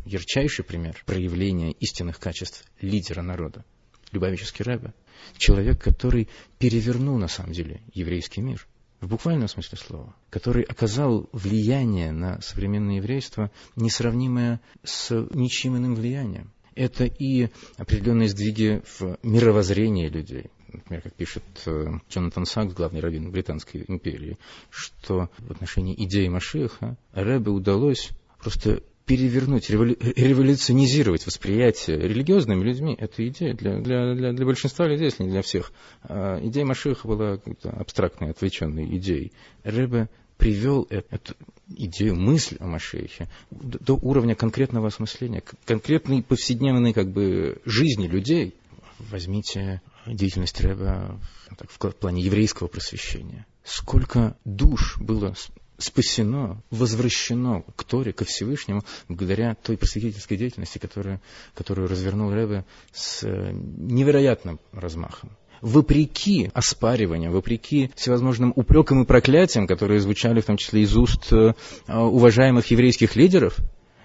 ярчайший 0.05 0.63
пример 0.63 1.03
проявления 1.05 1.73
истинных 1.73 2.17
качеств 2.17 2.63
лидера 2.79 3.21
народа. 3.21 3.65
Любавический 4.13 4.63
Рэбе. 4.63 4.93
Человек, 5.37 5.83
который 5.83 6.29
перевернул, 6.59 7.17
на 7.17 7.27
самом 7.27 7.51
деле, 7.51 7.81
еврейский 7.93 8.39
мир. 8.39 8.65
В 9.05 9.07
буквальном 9.07 9.47
смысле 9.47 9.77
слова. 9.77 10.15
Который 10.31 10.63
оказал 10.63 11.29
влияние 11.31 12.11
на 12.11 12.41
современное 12.41 12.95
еврейство, 12.95 13.51
несравнимое 13.75 14.59
с 14.83 15.11
ничьим 15.29 15.77
иным 15.77 15.93
влиянием. 15.93 16.51
Это 16.73 17.05
и 17.05 17.49
определенные 17.77 18.29
сдвиги 18.29 18.81
в 18.97 19.19
мировоззрении 19.21 20.09
людей, 20.09 20.49
например, 20.73 21.03
как 21.03 21.13
пишет 21.13 21.43
э, 21.67 21.85
Джонатан 22.09 22.47
Сакс, 22.47 22.73
главный 22.73 22.99
раввин 22.99 23.29
Британской 23.29 23.85
империи, 23.87 24.39
что 24.71 25.29
в 25.37 25.51
отношении 25.51 25.93
идеи 26.05 26.27
Машиха 26.27 26.97
Рэбе 27.13 27.51
удалось 27.51 28.09
просто 28.39 28.81
перевернуть, 29.05 29.69
революционизировать 29.69 31.25
восприятие 31.25 31.97
религиозными 31.97 32.63
людьми 32.63 32.95
эту 32.97 33.27
идею 33.27 33.55
для, 33.55 33.79
для, 33.79 34.15
для, 34.15 34.33
для 34.33 34.45
большинства 34.45 34.87
людей, 34.87 35.05
если 35.05 35.23
не 35.23 35.29
для 35.29 35.41
всех. 35.41 35.71
А 36.03 36.39
идея 36.41 36.65
Машиха 36.65 37.07
была 37.07 37.39
абстрактной, 37.63 38.31
отвлеченной 38.31 38.97
идеей. 38.97 39.31
Рэбе 39.63 40.09
привел 40.37 40.87
э, 40.89 41.03
эту 41.09 41.35
идею, 41.67 42.15
мысль 42.15 42.57
о 42.59 42.67
Машехе 42.67 43.29
до 43.51 43.93
уровня 43.93 44.35
конкретного 44.35 44.87
осмысления, 44.87 45.43
конкретной 45.65 46.23
повседневной 46.23 46.93
как 46.93 47.11
бы, 47.11 47.61
жизни 47.65 48.07
людей. 48.07 48.55
Возьмите 48.97 49.81
деятельность 50.07 50.59
Рэбе 50.61 51.19
так, 51.57 51.69
в 51.69 51.77
плане 51.95 52.23
еврейского 52.23 52.67
просвещения. 52.67 53.45
Сколько 53.63 54.37
душ 54.45 54.97
было 54.99 55.35
спасено, 55.77 56.61
возвращено 56.71 57.63
к 57.75 57.83
Торе, 57.83 58.13
ко 58.13 58.25
Всевышнему, 58.25 58.83
благодаря 59.07 59.55
той 59.55 59.77
просветительской 59.77 60.37
деятельности, 60.37 60.77
которую, 60.77 61.21
которую 61.53 61.87
развернул 61.87 62.31
Рэбе 62.31 62.65
с 62.93 63.23
э, 63.23 63.51
невероятным 63.53 64.59
размахом. 64.71 65.31
Вопреки 65.61 66.51
оспариваниям, 66.53 67.31
вопреки 67.31 67.91
всевозможным 67.95 68.53
упрекам 68.55 69.03
и 69.03 69.05
проклятиям, 69.05 69.67
которые 69.67 69.99
звучали 69.99 70.41
в 70.41 70.45
том 70.45 70.57
числе 70.57 70.81
из 70.81 70.95
уст 70.95 71.31
э, 71.31 71.53
уважаемых 71.87 72.67
еврейских 72.67 73.15
лидеров, 73.15 73.57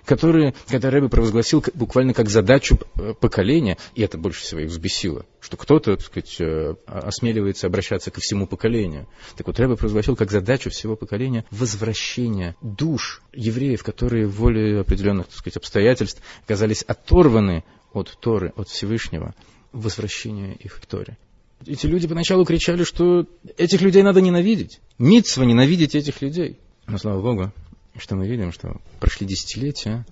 которые, 0.04 0.54
когда 0.68 0.90
Рэбе 0.90 1.08
провозгласил 1.08 1.64
буквально 1.74 2.14
как 2.14 2.28
задачу 2.28 2.78
э, 2.96 3.14
поколения, 3.14 3.76
и 3.94 4.02
это 4.02 4.18
больше 4.18 4.42
всего 4.42 4.60
их 4.60 4.70
взбесило, 4.70 5.26
что 5.40 5.56
кто-то, 5.56 5.96
так 5.96 6.04
сказать, 6.04 6.40
э, 6.40 6.74
осмеливается 6.86 7.66
обращаться 7.66 8.10
ко 8.10 8.20
всему 8.20 8.46
поколению. 8.46 9.06
Так 9.36 9.46
вот, 9.46 9.58
Рэбе 9.58 9.76
провозгласил 9.76 10.16
как 10.16 10.30
задачу 10.30 10.70
всего 10.70 10.96
поколения 10.96 11.44
возвращение 11.50 12.56
душ 12.60 13.22
евреев, 13.32 13.82
которые 13.82 14.26
в 14.26 14.36
воле 14.36 14.80
определенных, 14.80 15.26
так 15.26 15.36
сказать, 15.36 15.56
обстоятельств 15.56 16.22
оказались 16.44 16.82
оторваны 16.82 17.64
от 17.92 18.16
Торы, 18.20 18.52
от 18.56 18.68
Всевышнего, 18.68 19.34
возвращение 19.72 20.54
их 20.56 20.80
к 20.80 20.86
Торе. 20.86 21.18
Эти 21.66 21.86
люди 21.86 22.08
поначалу 22.08 22.44
кричали, 22.44 22.84
что 22.84 23.26
этих 23.58 23.82
людей 23.82 24.02
надо 24.02 24.20
ненавидеть. 24.20 24.80
Митцва 24.98 25.44
ненавидеть 25.44 25.94
этих 25.94 26.22
людей. 26.22 26.58
Но, 26.86 26.96
слава 26.96 27.20
Богу, 27.20 27.52
что 27.96 28.16
мы 28.16 28.26
видим, 28.26 28.52
что 28.52 28.80
прошли 28.98 29.26
десятилетия, 29.26 30.06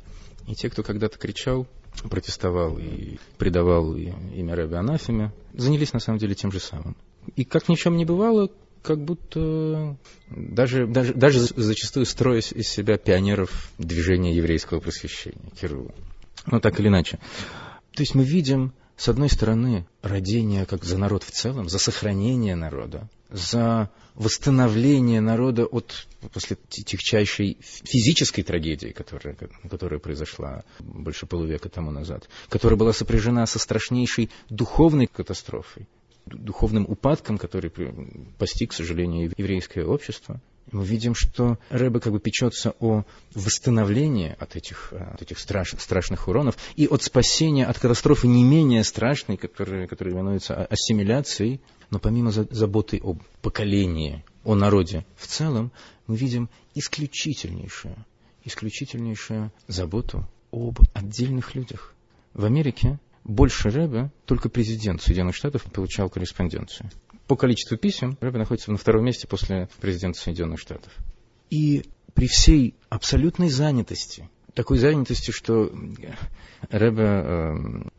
и 0.46 0.54
те, 0.54 0.70
кто 0.70 0.82
когда-то 0.82 1.18
кричал, 1.18 1.66
протестовал 2.10 2.78
и 2.78 3.18
предавал 3.38 3.94
имя 3.96 4.54
Рэбе 4.54 4.76
Анафеме, 4.76 5.32
занялись 5.54 5.92
на 5.92 6.00
самом 6.00 6.18
деле 6.18 6.34
тем 6.34 6.52
же 6.52 6.60
самым. 6.60 6.96
И 7.36 7.44
как 7.44 7.68
ни 7.68 7.74
в 7.74 7.78
чем 7.78 7.96
не 7.96 8.04
бывало, 8.04 8.50
как 8.82 9.02
будто 9.02 9.96
даже, 10.30 10.86
даже, 10.86 11.12
даже 11.14 11.40
зачастую 11.40 12.06
строясь 12.06 12.52
из 12.52 12.68
себя 12.68 12.96
пионеров 12.96 13.70
движения 13.78 14.34
еврейского 14.34 14.80
просвещения, 14.80 15.50
Кирилла. 15.60 15.92
Ну, 16.46 16.60
так 16.60 16.78
или 16.80 16.88
иначе. 16.88 17.18
То 17.92 18.02
есть 18.02 18.14
мы 18.14 18.24
видим, 18.24 18.72
с 18.96 19.08
одной 19.08 19.28
стороны, 19.28 19.86
родение 20.02 20.64
как 20.64 20.84
за 20.84 20.96
народ 20.96 21.24
в 21.24 21.30
целом, 21.30 21.68
за 21.68 21.78
сохранение 21.78 22.54
народа, 22.54 23.08
за 23.30 23.90
восстановление 24.14 25.20
народа 25.20 25.66
от 25.66 26.06
после 26.32 26.56
тягчайшей 26.68 27.58
физической 27.60 28.42
трагедии, 28.42 28.88
которая, 28.88 29.36
которая 29.70 30.00
произошла 30.00 30.64
больше 30.80 31.26
полувека 31.26 31.68
тому 31.68 31.90
назад, 31.90 32.28
которая 32.48 32.76
была 32.76 32.92
сопряжена 32.92 33.46
со 33.46 33.58
страшнейшей 33.58 34.30
духовной 34.50 35.06
катастрофой, 35.06 35.86
духовным 36.28 36.84
упадком, 36.88 37.38
который 37.38 37.72
постиг, 38.38 38.70
к 38.70 38.74
сожалению, 38.74 39.32
еврейское 39.36 39.84
общество, 39.84 40.40
мы 40.70 40.84
видим, 40.84 41.14
что 41.14 41.58
Рэбе 41.70 42.00
как 42.00 42.12
бы 42.12 42.20
печется 42.20 42.74
о 42.80 43.04
восстановлении 43.34 44.36
от 44.38 44.56
этих, 44.56 44.92
от 44.92 45.22
этих 45.22 45.38
страш, 45.38 45.74
страшных 45.78 46.28
уронов 46.28 46.56
и 46.76 46.86
от 46.86 47.02
спасения 47.02 47.64
от 47.64 47.78
катастрофы 47.78 48.26
не 48.26 48.44
менее 48.44 48.84
страшной, 48.84 49.36
которая, 49.36 49.86
которая 49.86 50.14
именуется 50.14 50.54
ассимиляцией. 50.66 51.60
Но 51.90 51.98
помимо 51.98 52.30
заботы 52.30 53.00
о 53.02 53.16
поколении, 53.40 54.24
о 54.44 54.54
народе 54.54 55.06
в 55.16 55.26
целом, 55.26 55.72
мы 56.06 56.16
видим 56.16 56.50
исключительнейшую, 56.74 57.96
исключительнейшую 58.44 59.50
заботу 59.68 60.26
об 60.50 60.80
отдельных 60.92 61.54
людях. 61.54 61.94
В 62.34 62.44
Америке 62.44 62.98
больше 63.28 63.68
Рэбе 63.68 64.10
только 64.24 64.48
президент 64.48 65.02
Соединенных 65.02 65.36
Штатов 65.36 65.62
получал 65.64 66.08
корреспонденцию. 66.08 66.90
По 67.26 67.36
количеству 67.36 67.76
писем 67.76 68.16
Рэбе 68.20 68.38
находится 68.38 68.72
на 68.72 68.78
втором 68.78 69.04
месте 69.04 69.28
после 69.28 69.68
президента 69.80 70.18
Соединенных 70.18 70.58
Штатов. 70.58 70.92
И 71.50 71.84
при 72.14 72.26
всей 72.26 72.74
абсолютной 72.88 73.50
занятости, 73.50 74.28
такой 74.54 74.78
занятости, 74.78 75.30
что 75.30 75.70
Рэбе 76.70 77.04
э, 77.04 77.54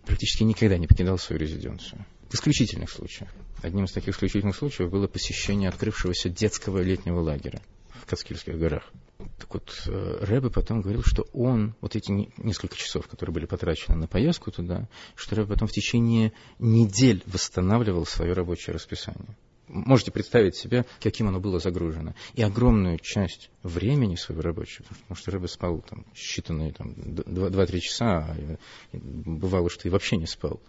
практически 0.06 0.44
никогда 0.44 0.78
не 0.78 0.88
покидал 0.88 1.20
свою 1.20 1.40
резиденцию. 1.40 2.06
В 2.28 2.34
исключительных 2.34 2.90
случаях. 2.90 3.30
Одним 3.62 3.86
из 3.86 3.92
таких 3.92 4.16
исключительных 4.16 4.56
случаев 4.56 4.90
было 4.90 5.08
посещение 5.08 5.70
открывшегося 5.70 6.30
детского 6.30 6.80
летнего 6.80 7.20
лагеря 7.20 7.62
в 7.90 8.06
Кацкильских 8.08 8.58
горах. 8.58 8.92
Так 9.38 9.54
вот, 9.54 9.84
э, 9.88 10.18
Рэбе 10.22 10.50
потом 10.50 10.82
говорил, 10.82 11.04
что 11.04 11.28
он, 11.34 11.76
вот 11.82 11.96
эти 11.98 12.12
несколько 12.38 12.78
часов, 12.78 13.08
которые 13.08 13.34
были 13.34 13.46
потрачены 13.46 13.98
на 13.98 14.08
поездку 14.08 14.50
туда, 14.50 14.88
что 15.16 15.36
Рэбе 15.36 15.50
потом 15.50 15.68
в 15.68 15.74
течение 15.74 16.32
недель 16.58 17.22
восстанавливал 17.26 18.06
свое 18.06 18.32
рабочее 18.32 18.74
расписание. 18.74 19.36
Можете 19.68 20.12
представить 20.12 20.56
себе, 20.56 20.86
каким 21.02 21.28
оно 21.28 21.42
было 21.42 21.60
загружено. 21.60 22.16
И 22.34 22.42
огромную 22.42 22.98
часть 22.98 23.52
времени 23.62 24.16
своего 24.16 24.42
рабочего, 24.42 24.86
потому 24.88 25.16
что 25.16 25.32
Рэбе 25.32 25.48
спал 25.50 25.82
там, 25.82 26.06
считанные 26.16 26.72
там, 26.72 26.94
2-3 26.94 27.80
часа, 27.80 28.26
а 28.26 28.58
бывало, 28.94 29.70
что 29.70 29.88
и 29.88 29.92
вообще 29.92 30.16
не 30.16 30.28
спал. 30.28 30.62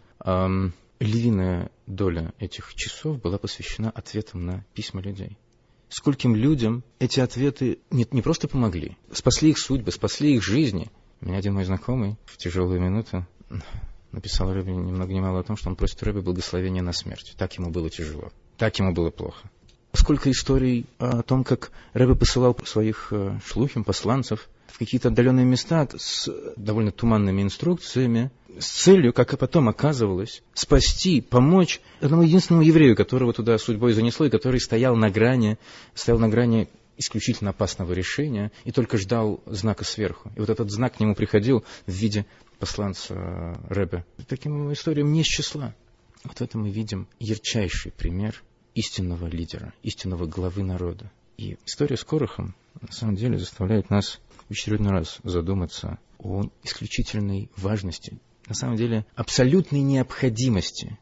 Львиная 0.99 1.71
доля 1.87 2.35
этих 2.39 2.75
часов 2.75 3.23
была 3.23 3.39
посвящена 3.39 3.91
ответам 3.91 4.45
на 4.45 4.65
письма 4.75 5.01
людей 5.01 5.39
скольким 5.91 6.35
людям 6.35 6.83
эти 6.99 7.21
ответы 7.21 7.81
не, 7.91 8.07
не 8.11 8.23
просто 8.23 8.49
помогли, 8.49 8.97
спасли 9.13 9.51
их 9.51 9.59
судьбы, 9.59 9.93
спасли 9.93 10.35
их 10.35 10.43
жизни. 10.43 10.91
Меня 11.21 11.39
один 11.39 11.55
мой 11.55 11.65
знакомый 11.65 12.17
в 12.25 12.39
тяжелую 12.39 12.81
минуту 12.81 13.27
написал 14.13 14.53
Рэбе 14.53 14.73
ни 14.73 14.91
много 14.91 15.13
ни 15.13 15.21
мало 15.21 15.41
о 15.41 15.43
том, 15.43 15.57
что 15.57 15.69
он 15.69 15.77
просит 15.77 16.03
Рэбе 16.03 16.21
благословения 16.21 16.83
на 16.83 16.93
смерть. 16.93 17.35
Так 17.37 17.53
ему 17.59 17.71
было 17.71 17.91
тяжело, 17.91 18.33
так 18.57 18.79
ему 18.79 18.93
было 18.93 19.11
плохо. 19.11 19.51
сколько 19.93 20.31
историй 20.31 20.87
о 20.99 21.23
том, 21.23 21.45
как 21.45 21.73
Рэбе 21.93 22.15
посылал 22.15 22.57
своих 22.65 23.09
э, 23.11 23.39
шлухим, 23.45 23.85
посланцев 23.85 24.49
в 24.73 24.79
какие-то 24.79 25.09
отдаленные 25.09 25.45
места 25.45 25.89
с 25.97 26.29
довольно 26.57 26.93
туманными 26.93 27.43
инструкциями, 27.43 28.31
с 28.59 28.67
целью, 28.67 29.13
как 29.13 29.33
и 29.33 29.37
потом 29.37 29.69
оказывалось, 29.69 30.43
спасти, 30.55 31.21
помочь 31.21 31.81
одному 32.01 32.23
единственному 32.23 32.65
еврею, 32.65 32.97
которого 32.97 33.33
туда 33.33 33.59
судьбой 33.59 33.93
занесло, 33.93 34.27
и 34.27 34.31
который 34.31 34.61
стоял 34.61 34.97
на 34.97 35.11
грани, 35.11 35.59
стоял 35.95 36.19
на 36.19 36.29
грани 36.29 36.69
исключительно 36.97 37.51
опасного 37.51 37.93
решения 37.93 38.53
и 38.65 38.73
только 38.73 38.99
ждал 38.99 39.43
знака 39.47 39.85
сверху. 39.85 40.31
И 40.37 40.41
вот 40.41 40.51
этот 40.51 40.71
знак 40.71 40.97
к 40.97 41.01
нему 41.01 41.15
приходил 41.15 41.65
в 41.87 41.93
виде 41.93 42.27
посланца 42.59 43.15
э, 43.15 43.55
Рэбе. 43.69 44.05
Таким 44.29 44.71
историям 44.73 45.13
не 45.13 45.25
с 45.25 45.27
числа. 45.27 45.75
Вот 46.25 46.39
в 46.39 46.43
этом 46.43 46.63
мы 46.63 46.71
видим 46.71 47.09
ярчайший 47.19 47.93
пример 47.93 48.43
истинного 48.75 49.27
лидера, 49.27 49.73
истинного 49.83 50.27
главы 50.27 50.63
народа. 50.63 51.11
И 51.39 51.57
история 51.65 51.97
с 51.97 52.05
Корохом 52.05 52.55
на 52.83 52.93
самом 52.93 53.17
деле 53.17 53.39
заставляет 53.39 53.89
нас 53.89 54.21
в 54.51 54.53
очередной 54.53 54.91
раз 54.91 55.21
задуматься 55.23 55.99
о 56.19 56.43
исключительной 56.65 57.51
важности, 57.57 58.19
на 58.49 58.55
самом 58.55 58.77
деле 58.77 59.07
абсолютной 59.15 59.81
необходимости 59.81 60.99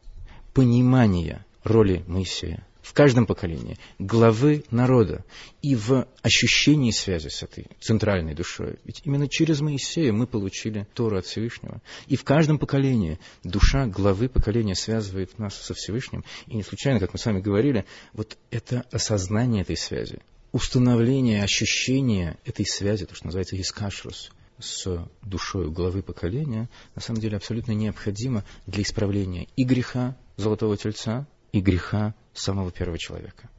понимания 0.53 1.45
роли 1.63 2.03
Моисея 2.07 2.65
в 2.83 2.93
каждом 2.93 3.25
поколении, 3.25 3.77
главы 3.99 4.63
народа 4.71 5.23
и 5.61 5.75
в 5.75 6.07
ощущении 6.21 6.91
связи 6.91 7.27
с 7.27 7.43
этой 7.43 7.67
центральной 7.79 8.33
душой. 8.33 8.79
Ведь 8.83 9.01
именно 9.03 9.27
через 9.27 9.61
Моисея 9.61 10.11
мы 10.11 10.25
получили 10.25 10.87
Тору 10.93 11.17
от 11.17 11.25
Всевышнего. 11.25 11.81
И 12.07 12.15
в 12.15 12.23
каждом 12.23 12.57
поколении 12.57 13.19
душа 13.43 13.85
главы 13.85 14.29
поколения 14.29 14.75
связывает 14.75 15.37
нас 15.37 15.55
со 15.55 15.73
Всевышним. 15.73 16.23
И 16.47 16.55
не 16.55 16.63
случайно, 16.63 16.99
как 16.99 17.13
мы 17.13 17.19
с 17.19 17.25
вами 17.25 17.41
говорили, 17.41 17.85
вот 18.13 18.37
это 18.49 18.83
осознание 18.91 19.61
этой 19.61 19.77
связи, 19.77 20.19
установление, 20.51 21.43
ощущение 21.43 22.37
этой 22.45 22.65
связи, 22.65 23.05
то, 23.05 23.15
что 23.15 23.25
называется 23.25 23.59
искашрус, 23.59 24.31
с 24.59 25.07
душой 25.21 25.71
главы 25.71 26.01
поколения, 26.03 26.69
на 26.95 27.01
самом 27.01 27.21
деле 27.21 27.37
абсолютно 27.37 27.71
необходимо 27.71 28.43
для 28.67 28.83
исправления 28.83 29.47
и 29.55 29.63
греха 29.63 30.17
Золотого 30.37 30.75
Тельца, 30.77 31.27
и 31.51 31.61
греха 31.61 32.13
самого 32.33 32.71
первого 32.71 32.97
человека. 32.97 33.49